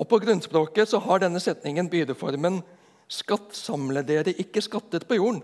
Og 0.00 0.08
På 0.08 0.18
grunnspråket 0.18 0.88
så 0.88 0.98
har 1.04 1.22
denne 1.22 1.40
setningen 1.40 1.90
bydeformen 1.90 2.62
'Skatt 3.12 3.52
samle 3.52 4.02
dere 4.02 4.32
ikke 4.32 4.62
skatter 4.62 5.04
på 5.04 5.18
jorden'. 5.18 5.42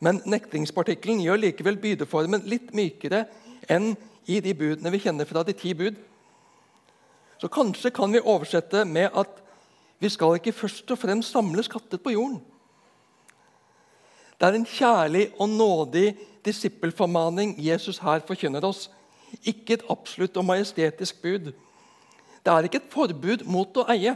Men 0.00 0.20
nektingspartikkelen 0.26 1.22
gjør 1.22 1.40
likevel 1.40 1.78
bydeformen 1.80 2.42
litt 2.44 2.74
mykere 2.74 3.24
enn 3.70 3.96
i 4.26 4.40
de 4.40 4.52
budene 4.54 4.90
vi 4.90 4.98
kjenner 4.98 5.24
fra 5.24 5.42
de 5.46 5.54
ti 5.56 5.72
bud. 5.74 5.96
Så 7.42 7.48
kanskje 7.50 7.90
kan 7.90 8.12
vi 8.14 8.20
oversette 8.22 8.84
med 8.86 9.08
at 9.18 9.40
vi 9.98 10.06
skal 10.08 10.36
ikke 10.38 10.52
først 10.54 10.90
og 10.94 10.98
fremst 10.98 11.34
samle 11.34 11.62
skatter 11.66 11.98
på 11.98 12.12
jorden. 12.14 12.38
Det 14.38 14.46
er 14.46 14.58
en 14.58 14.66
kjærlig 14.66 15.24
og 15.42 15.48
nådig 15.48 16.12
disippelformaning 16.46 17.56
Jesus 17.58 17.98
her 17.98 18.22
forkynner 18.28 18.62
oss. 18.62 18.84
Ikke 19.42 19.74
et 19.74 19.84
absolutt 19.90 20.38
og 20.38 20.44
majestetisk 20.44 21.22
bud. 21.22 21.50
Det 22.46 22.52
er 22.52 22.70
ikke 22.70 22.78
et 22.78 22.94
forbud 22.94 23.42
mot 23.50 23.82
å 23.82 23.88
eie. 23.90 24.14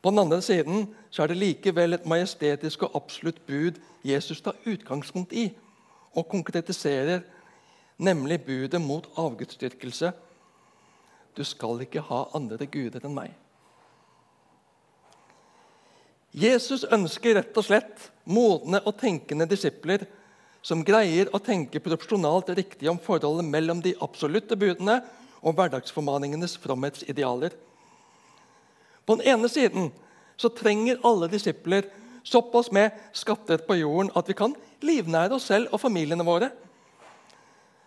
På 0.00 0.08
den 0.08 0.24
andre 0.24 0.40
siden 0.40 0.86
så 1.10 1.24
er 1.24 1.34
det 1.34 1.42
likevel 1.42 1.98
et 1.98 2.08
majestetisk 2.08 2.88
og 2.88 2.96
absolutt 2.96 3.44
bud 3.44 3.76
Jesus 4.04 4.40
tar 4.40 4.56
utgangspunkt 4.64 5.36
i 5.36 5.50
og 6.16 6.30
konkretiserer, 6.32 7.26
nemlig 7.98 8.40
budet 8.40 8.80
mot 8.80 9.04
avgudsdyrkelse. 9.20 10.16
Du 11.36 11.44
skal 11.44 11.82
ikke 11.84 12.04
ha 12.08 12.22
andre 12.36 12.66
guder 12.66 13.04
enn 13.04 13.16
meg. 13.16 13.34
Jesus 16.36 16.84
ønsker 16.92 17.38
rett 17.38 17.56
og 17.56 17.64
slett 17.64 18.10
modne 18.28 18.82
og 18.84 18.96
tenkende 19.00 19.46
disipler 19.48 20.04
som 20.66 20.82
greier 20.84 21.30
å 21.32 21.40
tenke 21.40 21.80
proporsjonalt 21.80 22.50
riktig 22.58 22.90
om 22.90 22.98
forholdet 23.00 23.46
mellom 23.48 23.80
de 23.84 23.94
absolutte 24.04 24.58
budene 24.58 24.98
og 25.40 25.54
hverdagsformaningenes 25.56 26.56
fromhetsidealer. 26.60 27.54
På 29.06 29.16
den 29.16 29.28
ene 29.32 29.48
siden 29.48 29.92
så 30.36 30.50
trenger 30.52 31.00
alle 31.06 31.30
disipler 31.32 31.86
såpass 32.26 32.72
med 32.74 32.90
skatter 33.16 33.62
på 33.64 33.78
jorden 33.78 34.10
at 34.18 34.28
vi 34.28 34.36
kan 34.36 34.56
livnære 34.84 35.38
oss 35.38 35.46
selv 35.52 35.70
og 35.72 35.80
familiene 35.80 36.26
våre. 36.26 36.50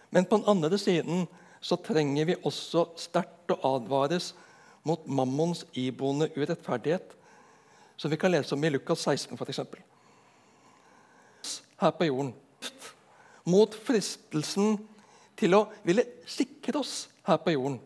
Men 0.09 0.25
på 0.25 0.39
den 0.39 0.49
andre 0.49 0.79
siden 0.81 1.27
så 1.61 1.77
trenger 1.83 2.29
vi 2.29 2.37
også 2.47 2.85
sterkt 2.99 3.51
å 3.53 3.59
advares 3.75 4.31
mot 4.87 5.05
mammons 5.07 5.65
iboende 5.77 6.29
urettferdighet, 6.37 7.15
som 7.99 8.11
vi 8.11 8.19
kan 8.19 8.31
lese 8.31 8.55
om 8.55 8.63
i 8.63 8.71
Lukas 8.71 9.03
16 9.03 9.35
f.eks. 9.35 9.59
Her 11.79 11.91
på 11.95 12.07
jorden. 12.07 12.31
Mot 13.49 13.75
fristelsen 13.75 14.77
til 15.39 15.55
å 15.55 15.65
ville 15.83 16.05
sikre 16.27 16.79
oss 16.79 17.07
her 17.27 17.39
på 17.43 17.53
jorden. 17.55 17.79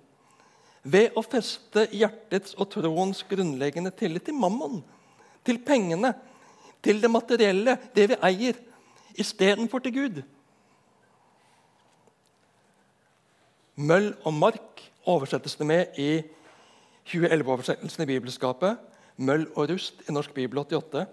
Ved 0.83 1.15
å 1.17 1.23
feste 1.23 1.87
hjertets 1.95 2.57
og 2.59 2.69
troens 2.73 3.23
grunnleggende 3.29 3.93
tillit 3.95 4.25
til 4.27 4.37
mammon, 4.37 4.81
til 5.45 5.61
pengene, 5.63 6.13
til 6.83 6.99
det 7.01 7.11
materielle, 7.11 7.77
det 7.95 8.09
vi 8.11 8.19
eier, 8.27 8.59
istedenfor 9.15 9.83
til 9.83 9.95
Gud. 9.95 10.23
Møll 13.75 14.11
og 14.21 14.33
mark 14.37 14.83
oversettes 15.09 15.55
det 15.57 15.65
med 15.65 15.97
i 15.97 16.21
2011-oversettelsen 17.09 18.03
i 18.03 18.09
Bibelskapet. 18.11 18.77
Møll 19.17 19.47
og 19.55 19.71
rust 19.71 20.03
i 20.05 20.13
Norsk 20.13 20.33
Bibel 20.33 20.59
88. 20.61 21.05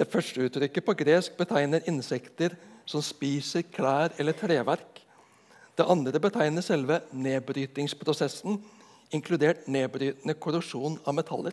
Det 0.00 0.08
første 0.08 0.46
uttrykket 0.46 0.84
på 0.86 0.94
gresk 0.96 1.36
betegner 1.36 1.84
insekter 1.92 2.56
som 2.88 3.04
spiser 3.04 3.66
klær 3.68 4.16
eller 4.18 4.32
treverk. 4.32 5.02
Det 5.76 5.84
andre 5.84 6.20
betegner 6.20 6.64
selve 6.64 7.02
nedbrytingsprosessen, 7.12 8.56
inkludert 9.12 9.68
nedbrytende 9.68 10.38
korrosjon 10.40 10.96
av 11.04 11.18
metaller. 11.20 11.52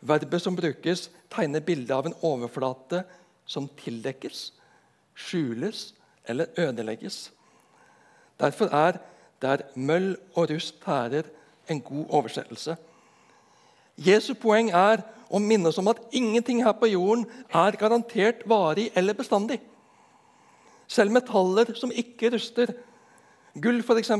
Verbet 0.00 0.40
som 0.40 0.56
brukes, 0.56 1.10
tegner 1.28 1.60
bildet 1.64 1.92
av 1.92 2.08
en 2.08 2.16
overflate 2.24 3.04
som 3.44 3.68
tildekkes, 3.76 4.52
skjules 5.14 5.90
eller 6.24 6.48
ødelegges. 6.56 7.28
Derfor 8.40 8.66
er 8.66 8.98
'der 9.42 9.58
møll 9.74 10.16
og 10.34 10.50
rust 10.50 10.80
tærer' 10.80 11.30
en 11.68 11.80
god 11.80 12.06
oversettelse. 12.08 12.76
Jesu 13.96 14.34
poeng 14.34 14.70
er 14.70 15.02
å 15.30 15.38
minne 15.38 15.68
oss 15.68 15.78
om 15.78 15.88
at 15.88 16.02
ingenting 16.12 16.64
her 16.64 16.72
på 16.72 16.90
jorden 16.90 17.26
er 17.54 17.76
garantert 17.78 18.42
varig 18.46 18.90
eller 18.94 19.14
bestandig. 19.14 19.60
Selv 20.88 21.10
metaller 21.10 21.74
som 21.74 21.92
ikke 21.94 22.32
ruster, 22.34 22.74
gull 23.60 23.80
f.eks., 23.80 24.10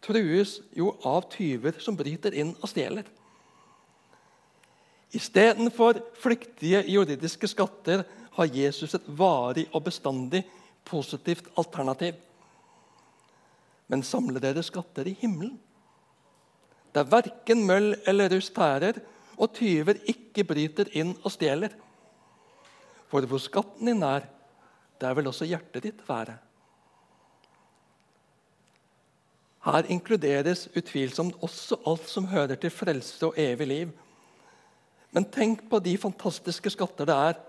trues 0.00 0.60
jo 0.76 0.94
av 1.04 1.26
tyver 1.32 1.76
som 1.80 1.96
bryter 1.96 2.32
inn 2.32 2.54
og 2.62 2.68
stjeler. 2.70 3.04
Istedenfor 5.12 5.98
flyktige 6.22 6.84
juridiske 6.86 7.48
skatter 7.50 8.04
har 8.36 8.54
Jesus 8.54 8.94
et 8.94 9.08
varig 9.18 9.66
og 9.74 9.84
bestandig 9.84 10.44
positivt 10.86 11.50
alternativ. 11.58 12.14
Men 13.90 14.04
samle 14.06 14.40
dere 14.42 14.62
skatter 14.62 15.08
i 15.10 15.16
himmelen, 15.18 15.56
der 16.94 17.06
verken 17.06 17.64
møll 17.66 17.94
eller 18.08 18.30
rust 18.32 18.54
tærer, 18.54 18.98
og 19.40 19.54
tyver 19.56 19.98
ikke 20.10 20.44
bryter 20.44 20.90
inn 20.98 21.14
og 21.22 21.32
stjeler. 21.32 21.72
For 23.10 23.24
hvor 23.26 23.40
skatten 23.42 23.88
din 23.88 24.04
er, 24.06 24.26
der 25.00 25.14
vil 25.16 25.30
også 25.30 25.48
hjertet 25.48 25.86
ditt 25.86 26.02
være. 26.08 26.36
Her 29.64 29.88
inkluderes 29.92 30.68
utvilsomt 30.76 31.36
også 31.44 31.80
alt 31.88 32.08
som 32.08 32.28
hører 32.30 32.56
til 32.60 32.72
frelse 32.72 33.26
og 33.26 33.36
evig 33.40 33.66
liv. 33.68 33.90
Men 35.12 35.26
tenk 35.28 35.66
på 35.70 35.80
de 35.84 35.96
fantastiske 36.00 36.72
skatter 36.72 37.08
det 37.08 37.16
er. 37.16 37.40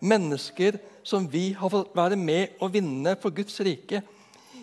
Mennesker 0.00 0.80
som 1.04 1.28
vi 1.32 1.50
har 1.56 1.72
fått 1.72 1.94
være 1.96 2.18
med 2.20 2.60
å 2.60 2.68
vinne 2.72 3.14
for 3.20 3.32
Guds 3.32 3.56
rike. 3.64 4.02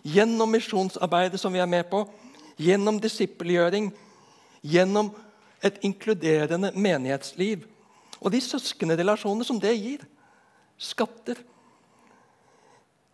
Gjennom 0.03 0.51
misjonsarbeidet 0.51 1.39
som 1.41 1.53
vi 1.53 1.59
er 1.59 1.69
med 1.69 1.87
på, 1.89 2.03
gjennom 2.57 2.99
disippelgjøring, 3.01 3.91
gjennom 4.61 5.11
et 5.65 5.79
inkluderende 5.85 6.71
menighetsliv. 6.75 7.65
Og 8.21 8.31
de 8.33 8.41
søskenrelasjonene 8.41 9.45
som 9.45 9.59
det 9.61 9.75
gir. 9.77 10.05
Skatter. 10.77 11.39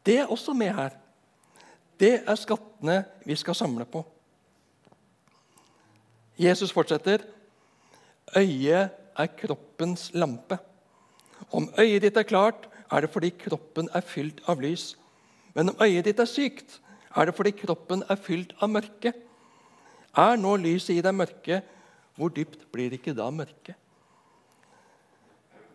Det 0.03 0.17
er 0.19 0.31
også 0.31 0.55
med 0.55 0.73
her. 0.75 0.97
Det 1.99 2.17
er 2.27 2.39
skattene 2.39 3.03
vi 3.25 3.35
skal 3.39 3.55
samle 3.55 3.85
på. 3.87 4.03
Jesus 6.39 6.73
fortsetter. 6.73 7.23
Øyet 8.35 8.89
er 9.17 9.33
kroppens 9.37 10.09
lampe. 10.13 10.57
Om 11.51 11.69
øyet 11.79 12.01
ditt 12.01 12.17
er 12.17 12.27
klart, 12.27 12.67
er 12.91 13.01
det 13.01 13.11
fordi 13.13 13.29
kroppen 13.29 13.89
er 13.93 14.01
fylt 14.01 14.41
av 14.49 14.61
lys. 14.61 14.93
Men 15.53 15.69
om 15.69 15.81
øyet 15.81 16.05
ditt 16.05 16.19
er 16.19 16.29
sykt, 16.29 16.79
er 17.15 17.25
det 17.29 17.35
fordi 17.37 17.51
kroppen 17.51 18.03
er 18.09 18.17
fylt 18.17 18.55
av 18.61 18.71
mørke. 18.73 19.13
Er 20.17 20.37
nå 20.37 20.55
lyset 20.61 20.97
i 20.97 21.03
deg 21.05 21.15
mørke, 21.15 21.61
hvor 22.17 22.33
dypt 22.33 22.67
blir 22.73 22.93
ikke 22.93 23.15
da 23.17 23.29
mørket? 23.33 23.77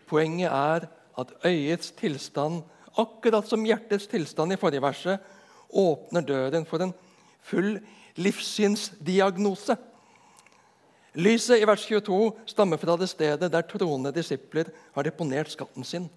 Poenget 0.09 0.51
er 0.51 0.89
at 1.19 1.33
øyets 1.45 1.91
tilstand 1.99 2.63
akkurat 2.99 3.47
som 3.47 3.67
hjertets 3.67 4.09
tilstand 4.11 4.55
i 4.55 4.59
forrige 4.59 4.83
verset, 4.83 5.19
åpner 5.69 6.25
døren 6.25 6.67
for 6.67 6.83
en 6.83 6.95
full 7.45 7.77
livssynsdiagnose. 8.19 9.77
Lyset 11.19 11.61
i 11.61 11.67
vers 11.67 11.85
22 11.87 12.33
stammer 12.47 12.81
fra 12.81 12.97
det 12.99 13.09
stedet 13.11 13.51
der 13.53 13.67
troende 13.67 14.13
disipler 14.15 14.71
har 14.95 15.07
deponert 15.07 15.51
skatten 15.53 15.85
sin, 15.85 16.09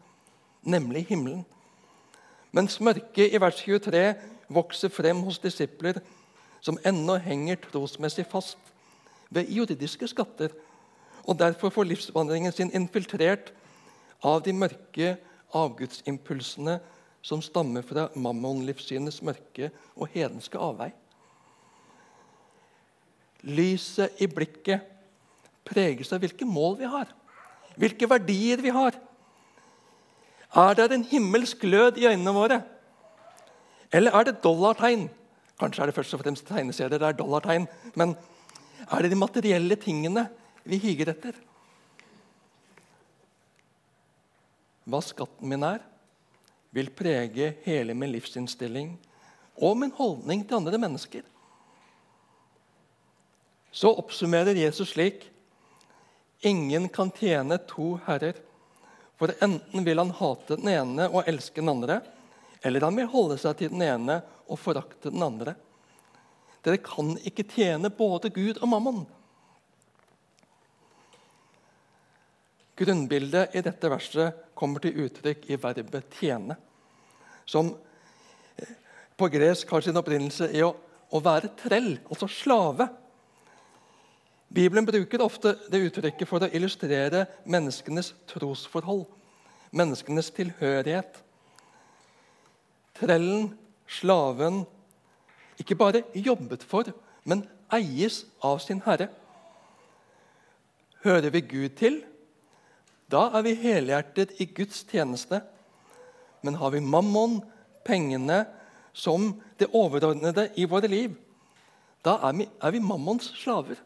nemlig 0.64 1.06
himmelen. 1.10 1.44
Mens 2.52 2.80
mørket 2.84 3.32
i 3.32 3.40
vers 3.40 3.62
23 3.64 4.04
vokser 4.52 4.92
frem 4.92 5.22
hos 5.24 5.40
disipler 5.40 6.02
som 6.62 6.80
ennå 6.86 7.16
henger 7.24 7.60
trosmessig 7.72 8.26
fast 8.28 8.60
ved 9.32 9.48
juridiske 9.50 10.08
skatter, 10.12 10.52
og 11.24 11.40
derfor 11.40 11.72
får 11.72 11.88
livsvandringen 11.88 12.52
sin 12.52 12.74
infiltrert 12.76 13.54
av 14.24 14.42
de 14.44 14.54
mørke 14.54 15.16
avgudsimpulsene 15.56 16.80
som 17.22 17.42
stammer 17.46 17.86
fra 17.86 18.10
mammonlivssynets 18.16 19.22
mørke 19.24 19.72
og 19.96 20.10
hedenske 20.14 20.58
avvei. 20.58 20.92
lyset 23.42 24.22
i 24.22 24.28
blikket 24.30 24.84
preges 25.66 26.12
av 26.14 26.22
hvilke 26.22 26.46
mål 26.46 26.76
vi 26.78 26.90
har, 26.90 27.08
hvilke 27.74 28.10
verdier 28.10 28.62
vi 28.62 28.70
har. 28.70 28.94
Er 30.56 30.74
det 30.76 30.92
en 30.92 31.08
himmelsk 31.08 31.62
glød 31.64 31.98
i 31.98 32.08
øynene 32.08 32.34
våre? 32.36 32.62
Eller 33.92 34.12
er 34.12 34.24
det 34.28 34.42
dollartegn? 34.44 35.10
Kanskje 35.60 35.84
er 35.84 35.92
det 35.92 35.96
først 35.96 36.14
og 36.18 36.24
fremst 36.24 36.48
tegneserier 36.48 37.00
det 37.00 37.08
er 37.08 37.16
dollartegn. 37.16 37.68
Men 37.96 38.16
er 38.92 39.02
det 39.02 39.12
de 39.12 39.20
materielle 39.20 39.76
tingene 39.80 40.26
vi 40.64 40.80
higer 40.82 41.14
etter? 41.14 41.38
Hva 44.90 45.00
skatten 45.06 45.48
min 45.48 45.64
er, 45.64 45.80
vil 46.72 46.90
prege 46.96 47.54
hele 47.66 47.94
min 47.94 48.12
livsinnstilling 48.12 48.96
og 49.62 49.78
min 49.78 49.92
holdning 49.96 50.44
til 50.48 50.58
andre 50.58 50.80
mennesker. 50.80 51.24
Så 53.72 53.92
oppsummerer 53.92 54.58
Jesus 54.58 54.96
slik.: 54.96 55.30
Ingen 56.44 56.90
kan 56.90 57.12
tjene 57.12 57.58
to 57.68 58.00
herrer. 58.08 58.36
For 59.22 59.36
enten 59.38 59.84
vil 59.86 60.00
han 60.02 60.10
hate 60.18 60.56
den 60.58 60.72
ene 60.72 61.06
og 61.12 61.28
elske 61.30 61.62
den 61.62 61.70
andre, 61.70 62.00
eller 62.66 62.88
han 62.88 62.96
vil 62.98 63.10
holde 63.12 63.36
seg 63.38 63.60
til 63.60 63.70
den 63.70 63.84
ene 63.86 64.16
og 64.50 64.58
forakte 64.58 65.12
den 65.14 65.22
andre. 65.22 65.54
Dere 66.66 66.80
kan 66.82 67.12
ikke 67.22 67.46
tjene 67.46 67.92
både 67.94 68.32
Gud 68.34 68.58
og 68.58 68.72
mammon. 68.72 69.04
Grunnbildet 72.82 73.54
i 73.54 73.62
dette 73.62 73.94
verset 73.94 74.42
kommer 74.58 74.82
til 74.82 74.98
uttrykk 75.06 75.46
i 75.54 75.62
verbet 75.62 76.10
'tjene', 76.18 76.58
som 77.46 77.76
på 79.18 79.30
gresk 79.30 79.70
har 79.70 79.86
sin 79.86 80.02
opprinnelse 80.02 80.50
i 80.50 80.66
å, 80.66 80.74
å 81.14 81.20
være 81.22 81.54
trell, 81.62 82.00
altså 82.10 82.26
slave. 82.26 82.90
Bibelen 84.52 84.86
bruker 84.86 85.22
ofte 85.24 85.54
det 85.72 85.80
uttrykket 85.86 86.28
for 86.28 86.44
å 86.44 86.50
illustrere 86.52 87.24
menneskenes 87.48 88.12
trosforhold, 88.28 89.06
menneskenes 89.72 90.28
tilhørighet. 90.36 91.22
Trellen, 93.00 93.54
slaven, 93.88 94.66
ikke 95.62 95.78
bare 95.80 96.04
jobbet 96.14 96.66
for, 96.68 96.90
men 97.24 97.46
eies 97.72 98.26
av 98.44 98.60
sin 98.60 98.82
herre. 98.84 99.08
Hører 101.06 101.32
vi 101.32 101.42
Gud 101.48 101.78
til, 101.80 102.02
da 103.12 103.30
er 103.38 103.46
vi 103.48 103.54
helhjertet 103.60 104.36
i 104.44 104.50
Guds 104.52 104.84
tjeneste. 104.90 105.40
Men 106.44 106.60
har 106.60 106.74
vi 106.76 106.82
mammon, 106.84 107.40
pengene, 107.88 108.44
som 108.94 109.32
det 109.60 109.70
overordnede 109.72 110.50
i 110.60 110.68
våre 110.68 110.90
liv, 110.92 111.16
da 112.04 112.18
er 112.28 112.36
vi, 112.36 112.48
er 112.60 112.76
vi 112.76 112.84
mammons 112.84 113.30
slaver. 113.40 113.80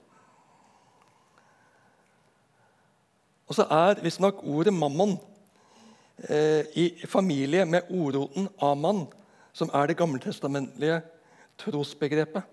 Og 3.47 3.55
så 3.55 3.67
er 3.69 4.01
visstnok 4.01 4.43
ordet 4.43 4.73
'mammon' 4.73 5.17
eh, 6.29 6.65
i 6.75 7.05
familie 7.05 7.65
med 7.65 7.81
ordroten 7.89 8.49
'aman', 8.61 9.07
som 9.53 9.69
er 9.73 9.85
det 9.87 9.97
gammeltestamentlige 9.97 11.01
trosbegrepet. 11.57 12.43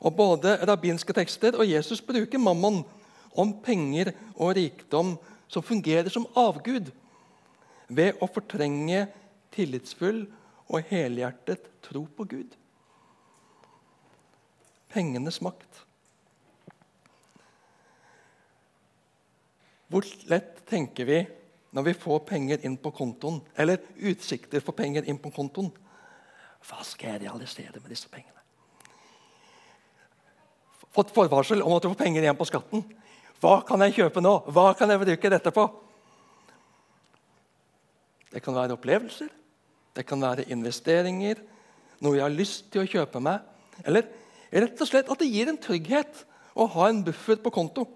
Og 0.00 0.16
Både 0.16 0.66
rabbinske 0.68 1.12
tekster 1.12 1.58
og 1.58 1.70
Jesus 1.70 2.00
bruker 2.00 2.38
mammon 2.38 2.84
om 3.36 3.62
penger 3.62 4.12
og 4.36 4.56
rikdom 4.56 5.18
som 5.48 5.62
fungerer 5.62 6.08
som 6.08 6.26
avgud, 6.36 6.90
ved 7.88 8.20
å 8.20 8.28
fortrenge 8.28 9.06
tillitsfull 9.54 10.26
og 10.68 10.82
helhjertet 10.90 11.70
tro 11.82 12.04
på 12.16 12.24
Gud. 12.24 12.56
Pengenes 14.92 15.40
makt. 15.42 15.87
Hvor 19.88 20.04
lett 20.28 20.64
tenker 20.68 21.08
vi 21.08 21.18
når 21.76 21.84
vi 21.90 21.94
får 22.00 22.24
penger 22.28 22.64
inn 22.64 22.76
på 22.80 22.92
kontoen, 22.96 23.40
eller 23.56 23.80
utsikter 24.08 24.62
for 24.64 24.76
penger 24.76 25.08
inn 25.08 25.20
på 25.20 25.32
kontoen? 25.32 25.70
Hva 26.68 26.84
skal 26.84 27.14
jeg 27.14 27.24
realisere 27.26 27.80
med 27.80 27.92
disse 27.92 28.10
pengene? 28.12 28.34
Fått 30.92 31.12
forvarsel 31.14 31.62
om 31.62 31.76
at 31.76 31.84
du 31.84 31.90
får 31.92 32.00
penger 32.00 32.24
igjen 32.24 32.38
på 32.38 32.48
skatten. 32.48 32.82
Hva 33.38 33.60
kan 33.66 33.84
jeg 33.84 33.98
kjøpe 34.00 34.22
nå? 34.24 34.32
Hva 34.50 34.72
kan 34.76 34.90
jeg 34.90 35.02
bruke 35.04 35.30
dette 35.30 35.52
på? 35.54 35.66
Det 38.28 38.42
kan 38.44 38.56
være 38.56 38.74
opplevelser, 38.76 39.28
det 39.96 40.04
kan 40.04 40.20
være 40.20 40.48
investeringer, 40.52 41.38
noe 42.04 42.18
jeg 42.18 42.26
har 42.26 42.34
lyst 42.34 42.66
til 42.72 42.82
å 42.82 42.90
kjøpe 42.90 43.22
meg. 43.24 43.44
Eller 43.86 44.08
rett 44.52 44.82
og 44.82 44.90
slett 44.90 45.08
at 45.08 45.22
det 45.22 45.30
gir 45.30 45.48
en 45.48 45.60
trygghet 45.60 46.24
å 46.58 46.66
ha 46.74 46.88
en 46.90 47.00
buffer 47.06 47.40
på 47.40 47.52
konto. 47.54 47.86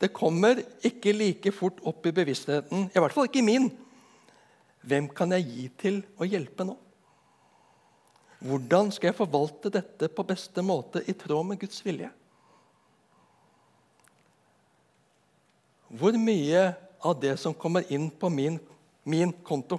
Det 0.00 0.12
kommer 0.12 0.60
ikke 0.84 1.14
like 1.16 1.52
fort 1.54 1.78
opp 1.88 2.06
i 2.06 2.12
bevisstheten, 2.14 2.90
i 2.92 3.00
hvert 3.00 3.14
fall 3.14 3.28
ikke 3.30 3.40
i 3.40 3.46
min. 3.46 3.70
Hvem 4.86 5.08
kan 5.16 5.32
jeg 5.34 5.46
gi 5.48 5.64
til 5.80 6.02
å 6.20 6.28
hjelpe 6.28 6.66
nå? 6.68 6.76
Hvordan 8.46 8.92
skal 8.92 9.10
jeg 9.10 9.18
forvalte 9.18 9.72
dette 9.72 10.10
på 10.12 10.24
beste 10.28 10.62
måte 10.62 11.00
i 11.08 11.14
tråd 11.16 11.48
med 11.48 11.60
Guds 11.62 11.80
vilje? 11.86 12.10
Hvor 15.96 16.18
mye 16.20 16.68
av 17.00 17.16
det 17.22 17.36
som 17.40 17.56
kommer 17.56 17.86
inn 17.94 18.10
på 18.10 18.28
min, 18.28 18.58
min 19.08 19.32
konto, 19.46 19.78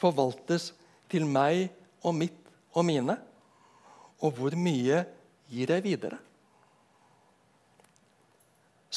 forvaltes 0.00 0.70
til 1.12 1.26
meg 1.28 1.68
og 2.00 2.16
mitt 2.16 2.40
og 2.72 2.86
mine? 2.88 3.18
Og 4.24 4.38
hvor 4.38 4.56
mye 4.56 5.04
gir 5.52 5.74
jeg 5.74 5.84
videre? 5.84 6.23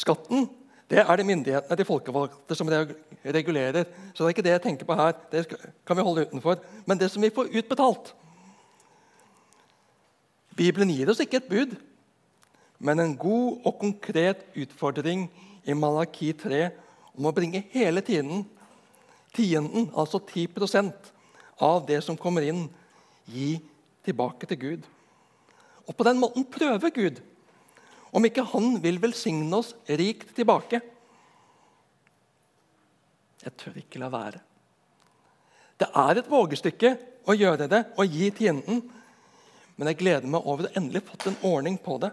Skatten 0.08 0.48
det 0.88 1.02
er 1.04 1.20
det 1.20 1.26
myndighetene, 1.28 1.76
de 1.76 1.86
folkevalgte, 1.86 2.56
som 2.56 2.70
regulerer. 2.72 3.84
Så 4.14 4.24
det 4.24 4.30
er 4.30 4.36
ikke 4.36 4.46
det 4.46 4.54
jeg 4.54 4.64
tenker 4.64 4.88
på 4.88 4.96
her. 4.96 5.18
Det 5.32 5.42
kan 5.86 5.98
vi 5.98 6.06
holde 6.08 6.24
utenfor. 6.30 6.62
Men 6.88 7.00
det 7.00 7.10
som 7.12 7.22
vi 7.22 7.34
får 7.34 7.52
utbetalt 7.52 8.14
Bibelen 10.58 10.90
gir 10.90 11.12
oss 11.12 11.20
ikke 11.22 11.38
et 11.38 11.50
bud, 11.52 11.76
men 12.82 13.00
en 13.00 13.12
god 13.20 13.60
og 13.68 13.76
konkret 13.78 14.40
utfordring 14.58 15.28
i 15.70 15.76
Malaki 15.78 16.32
3 16.34 16.64
om 17.14 17.28
å 17.30 17.34
bringe 17.36 17.62
hele 17.76 18.02
tiden, 18.02 18.42
tienden, 19.38 19.92
altså 19.94 20.18
10% 20.18 21.12
av 21.62 21.86
det 21.86 22.00
som 22.02 22.18
kommer 22.18 22.42
inn, 22.48 22.64
gi 23.30 23.60
tilbake 24.08 24.50
til 24.50 24.58
Gud. 24.64 24.90
Og 25.86 25.94
på 25.94 26.08
den 26.10 26.18
måten 26.24 26.48
prøve 26.50 26.90
Gud 26.96 27.22
om 28.18 28.26
ikke 28.26 28.46
han 28.50 28.80
vil 28.82 28.98
velsigne 29.02 29.60
oss 29.60 29.76
rikt 30.00 30.34
tilbake. 30.38 30.82
Jeg 33.44 33.54
tør 33.62 33.78
ikke 33.78 34.02
la 34.02 34.10
være. 34.12 34.40
Det 35.78 35.88
er 35.94 36.18
et 36.18 36.30
vågestykke 36.32 36.94
å 37.30 37.36
gjøre 37.38 37.68
det 37.70 37.84
og 38.00 38.10
gi 38.10 38.32
tienden, 38.34 38.82
men 39.78 39.92
jeg 39.92 40.00
gleder 40.00 40.32
meg 40.34 40.48
over 40.50 40.66
å 40.66 40.74
endelig 40.80 41.04
fått 41.06 41.28
en 41.30 41.38
ordning 41.46 41.78
på 41.78 42.00
det. 42.02 42.10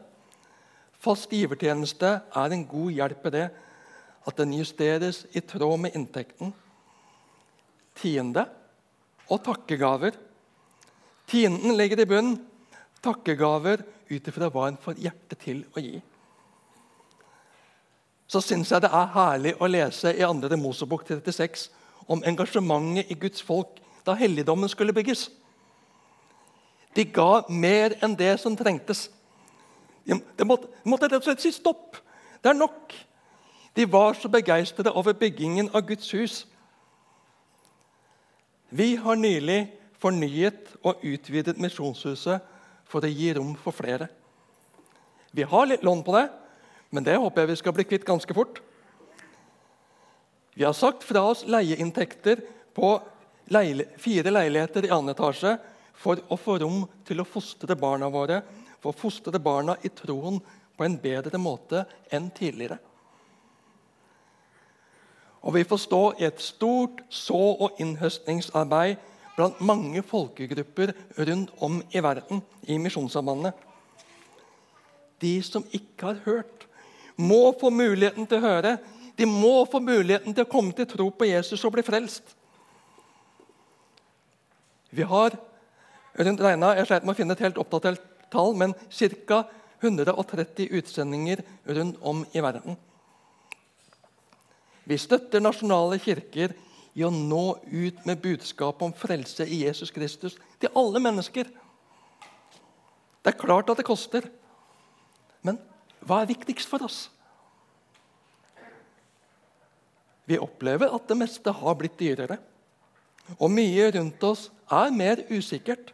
Fast 1.01 1.33
givertjeneste 1.33 2.11
er 2.37 2.53
en 2.53 2.67
god 2.69 2.93
hjelp 2.99 3.25
i 3.29 3.33
det, 3.33 3.47
at 4.25 4.38
den 4.40 4.53
justeres 4.57 5.23
i 5.33 5.40
tråd 5.45 5.81
med 5.87 5.97
inntekten. 5.97 6.53
Tiende 7.97 8.45
og 9.33 9.40
takkegaver. 9.45 10.17
Tienden 11.29 11.77
ligger 11.77 12.05
i 12.05 12.09
bunnen. 12.09 12.38
Takkegaver 13.05 13.85
ut 14.14 14.29
ifra 14.31 14.50
hva 14.53 14.68
en 14.68 14.81
får 14.81 15.00
hjertet 15.03 15.40
til 15.44 15.62
å 15.74 15.83
gi. 15.83 15.98
Så 18.27 18.40
syns 18.40 18.72
jeg 18.72 18.83
det 18.83 18.90
er 18.90 19.12
herlig 19.14 19.55
å 19.61 19.68
lese 19.68 20.14
i 20.14 20.24
2. 20.24 20.57
Mosebok 20.59 21.05
36 21.07 21.68
om 22.11 22.24
engasjementet 22.27 23.11
i 23.12 23.18
Guds 23.20 23.42
folk 23.44 23.81
da 24.05 24.16
helligdommen 24.18 24.68
skulle 24.68 24.94
bygges. 24.96 25.29
De 26.96 27.05
ga 27.05 27.44
mer 27.48 27.96
enn 28.05 28.14
det 28.16 28.37
som 28.40 28.57
trengtes. 28.57 29.09
De 30.05 30.44
måtte, 30.46 30.68
måtte 30.85 31.09
rett 31.09 31.22
og 31.22 31.29
slett 31.29 31.42
si 31.42 31.53
stopp. 31.53 31.98
Det 32.42 32.53
er 32.53 32.59
nok. 32.59 32.92
De 33.74 33.87
var 33.90 34.14
så 34.14 34.29
begeistret 34.31 34.92
over 34.92 35.16
byggingen 35.18 35.70
av 35.74 35.87
Guds 35.88 36.12
hus. 36.14 36.44
Vi 38.70 38.94
har 38.96 39.18
nylig 39.18 39.72
fornyet 39.98 40.74
og 40.83 41.03
utvidet 41.03 41.59
Misjonshuset 41.59 42.44
for 42.95 43.03
å 43.03 43.11
gi 43.11 43.33
rom 43.35 43.57
for 43.59 43.75
flere. 43.75 44.07
Vi 45.35 45.43
har 45.51 45.67
litt 45.67 45.83
lån 45.83 46.05
på 46.07 46.15
det, 46.15 46.29
men 46.95 47.03
det 47.03 47.19
håper 47.19 47.43
jeg 47.43 47.51
vi 47.51 47.59
skal 47.59 47.75
bli 47.75 47.87
kvitt 47.91 48.07
ganske 48.07 48.37
fort. 48.37 48.61
Vi 50.55 50.63
har 50.63 50.77
sagt 50.79 51.03
fra 51.03 51.25
oss 51.33 51.43
leieinntekter 51.51 52.45
på 52.75 52.95
leil 53.51 53.83
fire 53.99 54.31
leiligheter 54.31 54.87
i 54.87 54.93
annen 54.95 55.11
etasje 55.11 55.57
for 55.99 56.23
å 56.31 56.39
få 56.39 56.61
rom 56.63 56.85
til 57.07 57.19
å 57.19 57.27
fostre 57.27 57.75
barna 57.79 58.07
våre, 58.15 58.45
for 58.79 58.95
å 58.95 58.99
fostre 58.99 59.41
barna 59.43 59.75
i 59.83 59.91
troen 59.91 60.39
på 60.77 60.87
en 60.87 60.95
bedre 61.03 61.41
måte 61.43 61.83
enn 62.15 62.31
tidligere. 62.35 62.79
Og 65.43 65.59
vi 65.59 65.65
får 65.67 65.83
stå 65.83 66.03
i 66.21 66.25
et 66.31 66.41
stort 66.41 67.03
så- 67.11 67.57
og 67.59 67.81
innhøstningsarbeid 67.83 68.97
blant 69.37 69.61
mange 69.61 70.03
folkegrupper 70.07 70.92
rundt 71.16 71.51
om 71.62 71.81
i 71.90 72.03
verden 72.03 72.42
i 72.66 72.79
Misjonssambandet. 72.79 73.55
de 75.20 75.42
som 75.42 75.64
ikke 75.73 76.07
har 76.07 76.18
hørt, 76.25 76.66
må 77.16 77.55
få 77.61 77.70
muligheten 77.70 78.27
til 78.27 78.40
å 78.40 78.44
høre. 78.44 78.77
De 79.16 79.25
må 79.25 79.62
få 79.70 79.81
muligheten 79.81 80.35
til 80.35 80.44
å 80.44 80.51
komme 80.51 80.75
til 80.77 80.88
tro 80.90 81.07
på 81.14 81.29
Jesus 81.31 81.62
og 81.64 81.73
bli 81.77 81.85
frelst. 81.87 82.35
Vi 84.90 85.07
har 85.07 85.37
rundt 86.18 86.42
regna, 86.42 86.75
jeg 86.77 86.90
sleit 86.90 87.07
med 87.07 87.14
å 87.14 87.18
finne 87.18 87.35
et 87.38 87.44
helt 87.47 87.61
oppdatert 87.62 88.03
tall, 88.35 88.55
men 88.59 88.75
ca. 89.27 89.44
130 89.85 90.70
utsendinger 90.79 91.42
rundt 91.77 91.99
om 92.01 92.23
i 92.33 92.40
verden. 92.40 92.77
Vi 94.85 94.97
støtter 95.01 95.42
nasjonale 95.44 95.99
kirker 96.01 96.55
i 96.95 97.05
å 97.05 97.11
nå 97.11 97.45
ut 97.67 98.05
med 98.07 98.23
budskapet 98.23 98.87
om 98.87 98.95
frelse 98.95 99.47
i 99.47 99.65
Jesus 99.65 99.91
Kristus 99.95 100.37
til 100.63 100.73
alle 100.79 101.03
mennesker. 101.03 101.49
Det 103.25 103.33
er 103.33 103.41
klart 103.41 103.71
at 103.73 103.81
det 103.81 103.89
koster. 103.89 104.29
Men 105.43 105.59
hva 106.05 106.23
er 106.23 106.31
viktigst 106.31 106.71
for 106.71 106.85
oss? 106.87 107.09
Vi 110.25 110.39
opplever 110.41 110.93
at 110.95 111.09
det 111.09 111.19
meste 111.19 111.53
har 111.53 111.77
blitt 111.77 111.99
dyrere. 112.01 112.39
Og 113.39 113.51
mye 113.53 113.91
rundt 113.97 114.23
oss 114.25 114.49
er 114.73 114.95
mer 114.95 115.25
usikkert. 115.33 115.93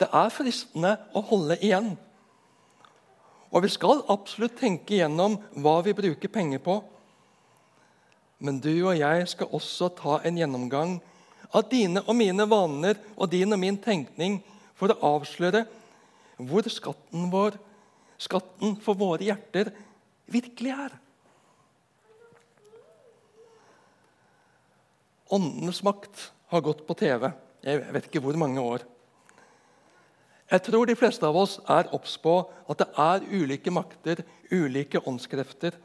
Det 0.00 0.08
er 0.08 0.32
fristende 0.34 0.96
å 1.16 1.22
holde 1.28 1.58
igjen. 1.60 1.92
Og 3.52 3.64
vi 3.66 3.70
skal 3.72 4.00
absolutt 4.12 4.56
tenke 4.60 4.96
igjennom 4.96 5.36
hva 5.60 5.78
vi 5.84 5.94
bruker 5.96 6.32
penger 6.32 6.62
på. 6.64 6.78
Men 8.42 8.58
du 8.58 8.72
og 8.82 8.96
jeg 8.98 9.26
skal 9.30 9.52
også 9.54 9.92
ta 9.94 10.18
en 10.26 10.38
gjennomgang 10.40 10.96
av 11.54 11.68
dine 11.70 12.02
og 12.02 12.16
mine 12.18 12.46
vaner 12.50 12.98
og 13.14 13.30
din 13.30 13.54
og 13.54 13.60
min 13.62 13.78
tenkning 13.78 14.40
for 14.78 14.90
å 14.90 15.14
avsløre 15.18 15.62
hvor 16.42 16.66
skatten 16.72 17.28
vår, 17.30 17.54
skatten 18.18 18.74
for 18.82 18.98
våre 18.98 19.28
hjerter, 19.28 19.70
virkelig 20.26 20.72
er. 20.74 20.96
Åndenes 25.32 25.82
makt 25.86 26.26
har 26.50 26.64
gått 26.64 26.82
på 26.88 26.96
TV. 26.98 27.28
Jeg 27.62 27.84
vet 27.94 28.08
ikke 28.08 28.24
hvor 28.24 28.36
mange 28.40 28.60
år. 28.60 28.82
Jeg 30.52 30.66
tror 30.66 30.88
de 30.88 30.98
fleste 30.98 31.24
av 31.24 31.38
oss 31.38 31.54
er 31.70 31.88
obs 31.96 32.18
på 32.20 32.34
at 32.68 32.82
det 32.82 32.90
er 33.00 33.22
ulike 33.30 33.72
makter, 33.72 34.26
ulike 34.50 35.00
åndskrefter. 35.08 35.78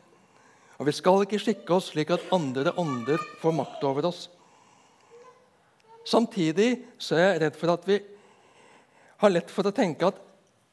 Og 0.77 0.85
Vi 0.85 0.93
skal 0.93 1.23
ikke 1.25 1.39
skikke 1.41 1.73
oss 1.73 1.91
slik 1.91 2.11
at 2.13 2.25
andre 2.33 2.73
ånder 2.77 3.21
får 3.41 3.55
makt 3.57 3.83
over 3.87 4.09
oss. 4.11 4.27
Samtidig 6.07 6.85
så 7.01 7.17
er 7.17 7.25
jeg 7.25 7.41
redd 7.43 7.57
for 7.59 7.73
at 7.73 7.87
vi 7.87 7.97
har 9.17 9.33
lett 9.33 9.51
for 9.51 9.67
å 9.67 9.75
tenke 9.75 10.07
at 10.07 10.19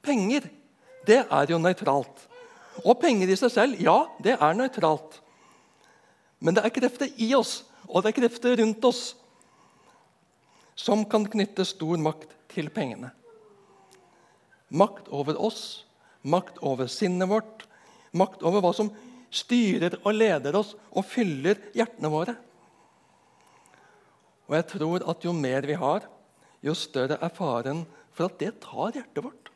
penger, 0.05 0.47
det 1.09 1.25
er 1.25 1.51
jo 1.51 1.59
nøytralt. 1.59 2.29
Og 2.85 2.99
penger 3.01 3.31
i 3.31 3.38
seg 3.38 3.53
selv, 3.53 3.81
ja, 3.81 4.05
det 4.23 4.37
er 4.37 4.59
nøytralt. 4.59 5.21
Men 6.45 6.57
det 6.57 6.67
er 6.67 6.75
krefter 6.75 7.11
i 7.17 7.33
oss 7.35 7.62
og 7.88 8.03
det 8.03 8.12
er 8.12 8.19
krefter 8.23 8.57
rundt 8.61 8.85
oss 8.88 9.03
som 10.75 11.05
kan 11.07 11.27
knytte 11.31 11.67
stor 11.69 12.01
makt 12.03 12.33
til 12.51 12.71
pengene. 12.75 13.12
Makt 14.75 15.11
over 15.14 15.38
oss, 15.38 15.85
makt 16.23 16.59
over 16.64 16.88
sinnet 16.90 17.31
vårt, 17.31 17.67
makt 18.17 18.43
over 18.43 18.64
hva 18.64 18.73
som 18.75 18.90
styrer 19.35 19.99
og 20.03 20.14
leder 20.16 20.57
oss 20.59 20.75
og 20.92 21.07
fyller 21.09 21.61
hjertene 21.75 22.11
våre. 22.12 22.35
Og 24.49 24.57
jeg 24.59 24.68
tror 24.75 25.07
at 25.11 25.25
jo 25.25 25.33
mer 25.37 25.66
vi 25.66 25.77
har, 25.81 26.05
jo 26.64 26.75
større 26.77 27.18
er 27.20 27.33
faren 27.35 27.85
for 28.14 28.29
at 28.29 28.38
det 28.40 28.53
tar 28.62 28.94
hjertet 28.94 29.25
vårt. 29.25 29.51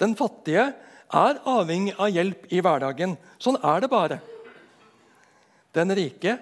Den 0.00 0.16
fattige 0.16 0.70
er 1.10 1.40
avhengig 1.48 1.94
av 1.98 2.12
hjelp 2.14 2.46
i 2.52 2.60
hverdagen. 2.64 3.16
Sånn 3.42 3.58
er 3.60 3.82
det 3.82 3.90
bare. 3.92 4.20
Den 5.76 5.92
rike, 5.94 6.38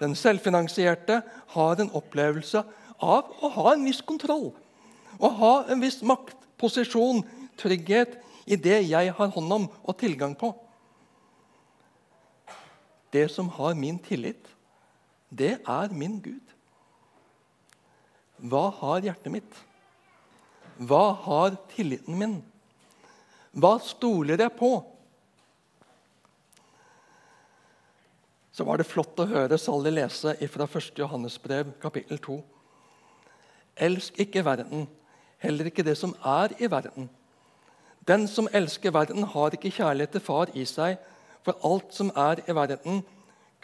den 0.00 0.14
selvfinansierte, 0.16 1.20
har 1.54 1.80
en 1.80 1.92
opplevelse 1.96 2.62
av 3.00 3.32
å 3.40 3.50
ha 3.56 3.72
en 3.74 3.84
viss 3.88 4.00
kontroll. 4.06 4.50
Å 5.20 5.28
ha 5.40 5.54
en 5.72 5.82
viss 5.82 6.00
makt, 6.06 6.36
posisjon, 6.60 7.24
trygghet 7.60 8.16
i 8.46 8.56
det 8.56 8.82
jeg 8.88 9.12
har 9.16 9.32
hånd 9.34 9.56
om 9.56 9.66
og 9.68 9.98
tilgang 10.00 10.36
på. 10.38 10.52
Det 13.10 13.26
som 13.32 13.48
har 13.56 13.74
min 13.74 13.98
tillit, 13.98 14.46
det 15.30 15.56
er 15.66 15.92
min 15.94 16.20
Gud. 16.22 16.54
Hva 18.40 18.68
har 18.80 19.02
hjertet 19.04 19.32
mitt? 19.32 19.58
Hva 20.78 21.10
har 21.26 21.58
tilliten 21.74 22.16
min? 22.18 22.38
Hva 23.52 23.76
stoler 23.82 24.40
jeg 24.40 24.56
på? 24.56 24.72
så 28.60 28.64
var 28.68 28.76
det 28.76 28.84
flott 28.84 29.16
å 29.22 29.24
høre 29.24 29.56
Sally 29.56 29.88
lese 29.94 30.34
fra 30.52 30.66
1. 30.68 30.90
Johannesbrev, 31.00 31.70
kapittel 31.80 32.18
2. 32.20 32.34
Elsk 33.86 34.18
ikke 34.20 34.42
verden, 34.44 34.82
heller 35.40 35.70
ikke 35.70 35.86
det 35.86 35.94
som 35.96 36.12
er 36.20 36.52
i 36.60 36.68
verden. 36.68 37.06
Den 38.04 38.26
som 38.28 38.50
elsker 38.52 38.92
verden, 38.92 39.24
har 39.24 39.56
ikke 39.56 39.72
kjærlighet 39.72 40.12
til 40.12 40.24
Far 40.26 40.52
i 40.52 40.66
seg. 40.68 40.98
For 41.46 41.56
alt 41.64 41.94
som 41.96 42.10
er 42.16 42.42
i 42.46 42.54
verden, 42.54 43.02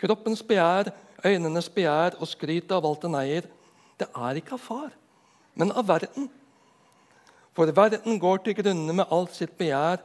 kroppens 0.01 0.43
begjær, 0.47 0.91
øynenes 1.25 1.69
begjær 1.73 2.19
og 2.21 2.29
skrytet 2.29 2.73
av 2.73 2.87
alt 2.89 3.05
den 3.05 3.17
eier, 3.19 3.49
det 4.01 4.09
er 4.13 4.41
ikke 4.41 4.57
av 4.57 4.65
Far, 4.65 4.91
men 5.55 5.73
av 5.73 5.89
verden. 5.89 6.29
For 7.57 7.73
verden 7.73 8.21
går 8.21 8.45
til 8.45 8.57
grunne 8.59 8.93
med 8.93 9.13
alt 9.13 9.37
sitt 9.37 9.57
begjær, 9.59 10.03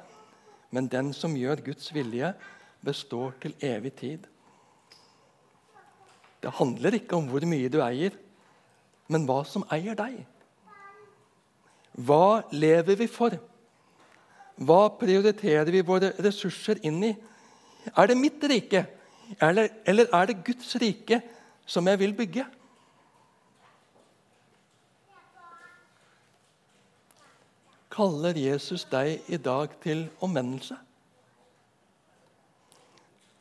men 0.72 0.88
den 0.88 1.12
som 1.14 1.36
gjør 1.36 1.64
Guds 1.66 1.92
vilje, 1.94 2.34
består 2.82 3.34
til 3.42 3.56
evig 3.62 3.94
tid. 4.00 4.28
Det 6.42 6.54
handler 6.58 6.98
ikke 6.98 7.16
om 7.20 7.28
hvor 7.30 7.44
mye 7.46 7.70
du 7.70 7.82
eier, 7.84 8.16
men 9.12 9.28
hva 9.28 9.42
som 9.46 9.66
eier 9.72 9.98
deg. 10.00 10.22
Hva 12.00 12.42
lever 12.56 12.98
vi 12.98 13.08
for? 13.12 13.36
Hva 14.62 14.82
prioriterer 14.96 15.70
vi 15.74 15.84
våre 15.86 16.14
ressurser 16.24 16.80
inn 16.88 17.04
i? 17.04 17.12
Er 17.90 18.08
det 18.08 18.18
mitt 18.18 18.44
rike, 18.46 18.86
eller, 19.42 19.70
eller 19.86 20.10
er 20.14 20.30
det 20.30 20.42
Guds 20.46 20.76
rike 20.82 21.22
som 21.66 21.88
jeg 21.90 22.00
vil 22.02 22.14
bygge? 22.18 22.46
Kaller 27.92 28.38
Jesus 28.40 28.86
deg 28.92 29.26
i 29.28 29.40
dag 29.42 29.74
til 29.84 30.06
omvendelse? 30.24 30.78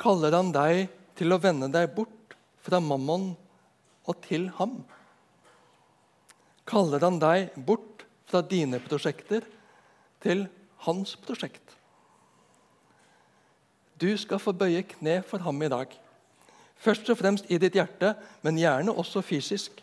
Kaller 0.01 0.35
han 0.35 0.51
deg 0.55 0.89
til 1.19 1.31
å 1.31 1.39
vende 1.39 1.69
deg 1.71 1.93
bort 1.95 2.35
fra 2.65 2.81
mammon 2.83 3.31
og 4.09 4.23
til 4.25 4.49
ham? 4.57 4.81
Kaller 6.71 7.05
han 7.05 7.21
deg 7.23 7.53
bort 7.67 8.07
fra 8.31 8.41
dine 8.47 8.81
prosjekter 8.83 9.45
til 10.25 10.47
hans 10.87 11.15
prosjekt? 11.21 11.80
Du 14.01 14.17
skal 14.17 14.41
få 14.41 14.53
bøye 14.57 14.83
kne 14.83 15.21
for 15.27 15.43
ham 15.45 15.63
i 15.63 15.69
dag. 15.69 15.93
Først 16.81 17.11
og 17.13 17.19
fremst 17.21 17.51
i 17.53 17.59
ditt 17.61 17.77
hjerte, 17.77 18.15
men 18.43 18.59
gjerne 18.59 18.95
også 18.97 19.21
fysisk. 19.21 19.83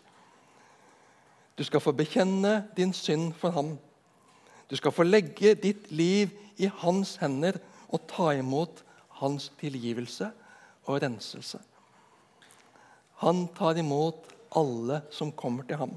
Du 1.58 1.62
skal 1.64 1.82
få 1.82 1.92
bekjenne 1.94 2.64
din 2.76 2.92
synd 2.92 3.32
for 3.38 3.54
ham. 3.54 3.76
Du 4.70 4.76
skal 4.76 4.92
få 4.92 5.06
legge 5.06 5.54
ditt 5.54 5.90
liv 5.90 6.34
i 6.58 6.70
hans 6.82 7.16
hender 7.22 7.60
og 7.88 8.02
ta 8.10 8.32
imot 8.34 8.82
hans 9.20 9.52
tilgivelse 9.60 10.30
og 10.86 11.02
renselse. 11.02 11.60
Han 13.22 13.46
tar 13.54 13.78
imot 13.78 14.26
alle 14.56 15.00
som 15.10 15.32
kommer 15.32 15.66
til 15.66 15.78
ham. 15.80 15.94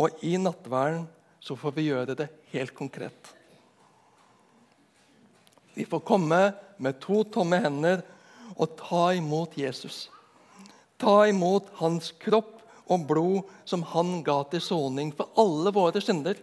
Og 0.00 0.22
i 0.24 0.36
nattverden 0.40 1.06
så 1.40 1.56
får 1.56 1.76
vi 1.76 1.88
gjøre 1.88 2.16
det 2.16 2.28
helt 2.52 2.74
konkret. 2.76 3.39
Vi 5.74 5.84
får 5.84 6.00
komme 6.06 6.40
med 6.76 7.00
to 7.02 7.22
tomme 7.24 7.60
hender 7.62 8.02
og 8.56 8.76
ta 8.80 9.10
imot 9.16 9.56
Jesus. 9.58 10.08
Ta 11.00 11.24
imot 11.30 11.70
hans 11.80 12.12
kropp 12.20 12.58
og 12.90 13.06
blod 13.08 13.50
som 13.68 13.84
han 13.92 14.20
ga 14.26 14.42
til 14.50 14.62
soning 14.64 15.12
for 15.16 15.30
alle 15.40 15.72
våre 15.74 16.02
synder. 16.02 16.38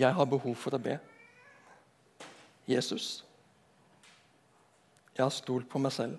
Jeg 0.00 0.16
har 0.16 0.26
behov 0.26 0.56
for 0.56 0.74
å 0.74 0.80
be. 0.82 0.96
Jesus. 2.66 3.22
Jeg 5.12 5.26
har 5.26 5.34
stolt 5.34 5.68
på 5.68 5.80
meg 5.82 5.92
selv. 5.92 6.16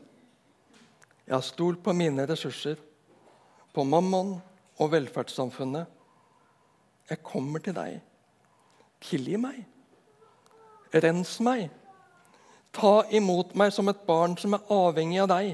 Jeg 1.26 1.34
har 1.34 1.46
stolt 1.46 1.82
på 1.84 1.96
mine 1.96 2.26
ressurser, 2.30 2.78
på 3.74 3.86
mammon 3.88 4.36
og 4.78 4.92
velferdssamfunnet. 4.94 5.88
Jeg 7.10 7.24
kommer 7.26 7.64
til 7.64 7.76
deg. 7.76 8.02
Tilgi 9.04 9.38
meg. 9.38 9.64
Rens 10.94 11.40
meg. 11.44 11.70
Ta 12.74 13.04
imot 13.14 13.54
meg 13.58 13.74
som 13.74 13.90
et 13.92 14.02
barn 14.08 14.38
som 14.40 14.56
er 14.58 14.74
avhengig 14.74 15.22
av 15.24 15.30
deg. 15.34 15.54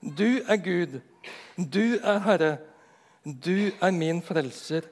Du 0.00 0.40
er 0.40 0.60
Gud. 0.64 1.00
Du 1.56 1.98
er 2.00 2.22
Herre. 2.24 2.52
Du 3.24 3.70
er 3.70 3.90
min 3.92 4.22
frelser. 4.24 4.88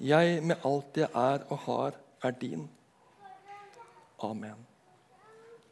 Jeg 0.00 0.42
med 0.42 0.64
alt 0.66 0.98
jeg 0.98 1.08
er 1.14 1.44
og 1.48 1.58
har, 1.64 1.92
er 2.22 2.30
din. 2.30 2.66
Amen. 4.20 4.75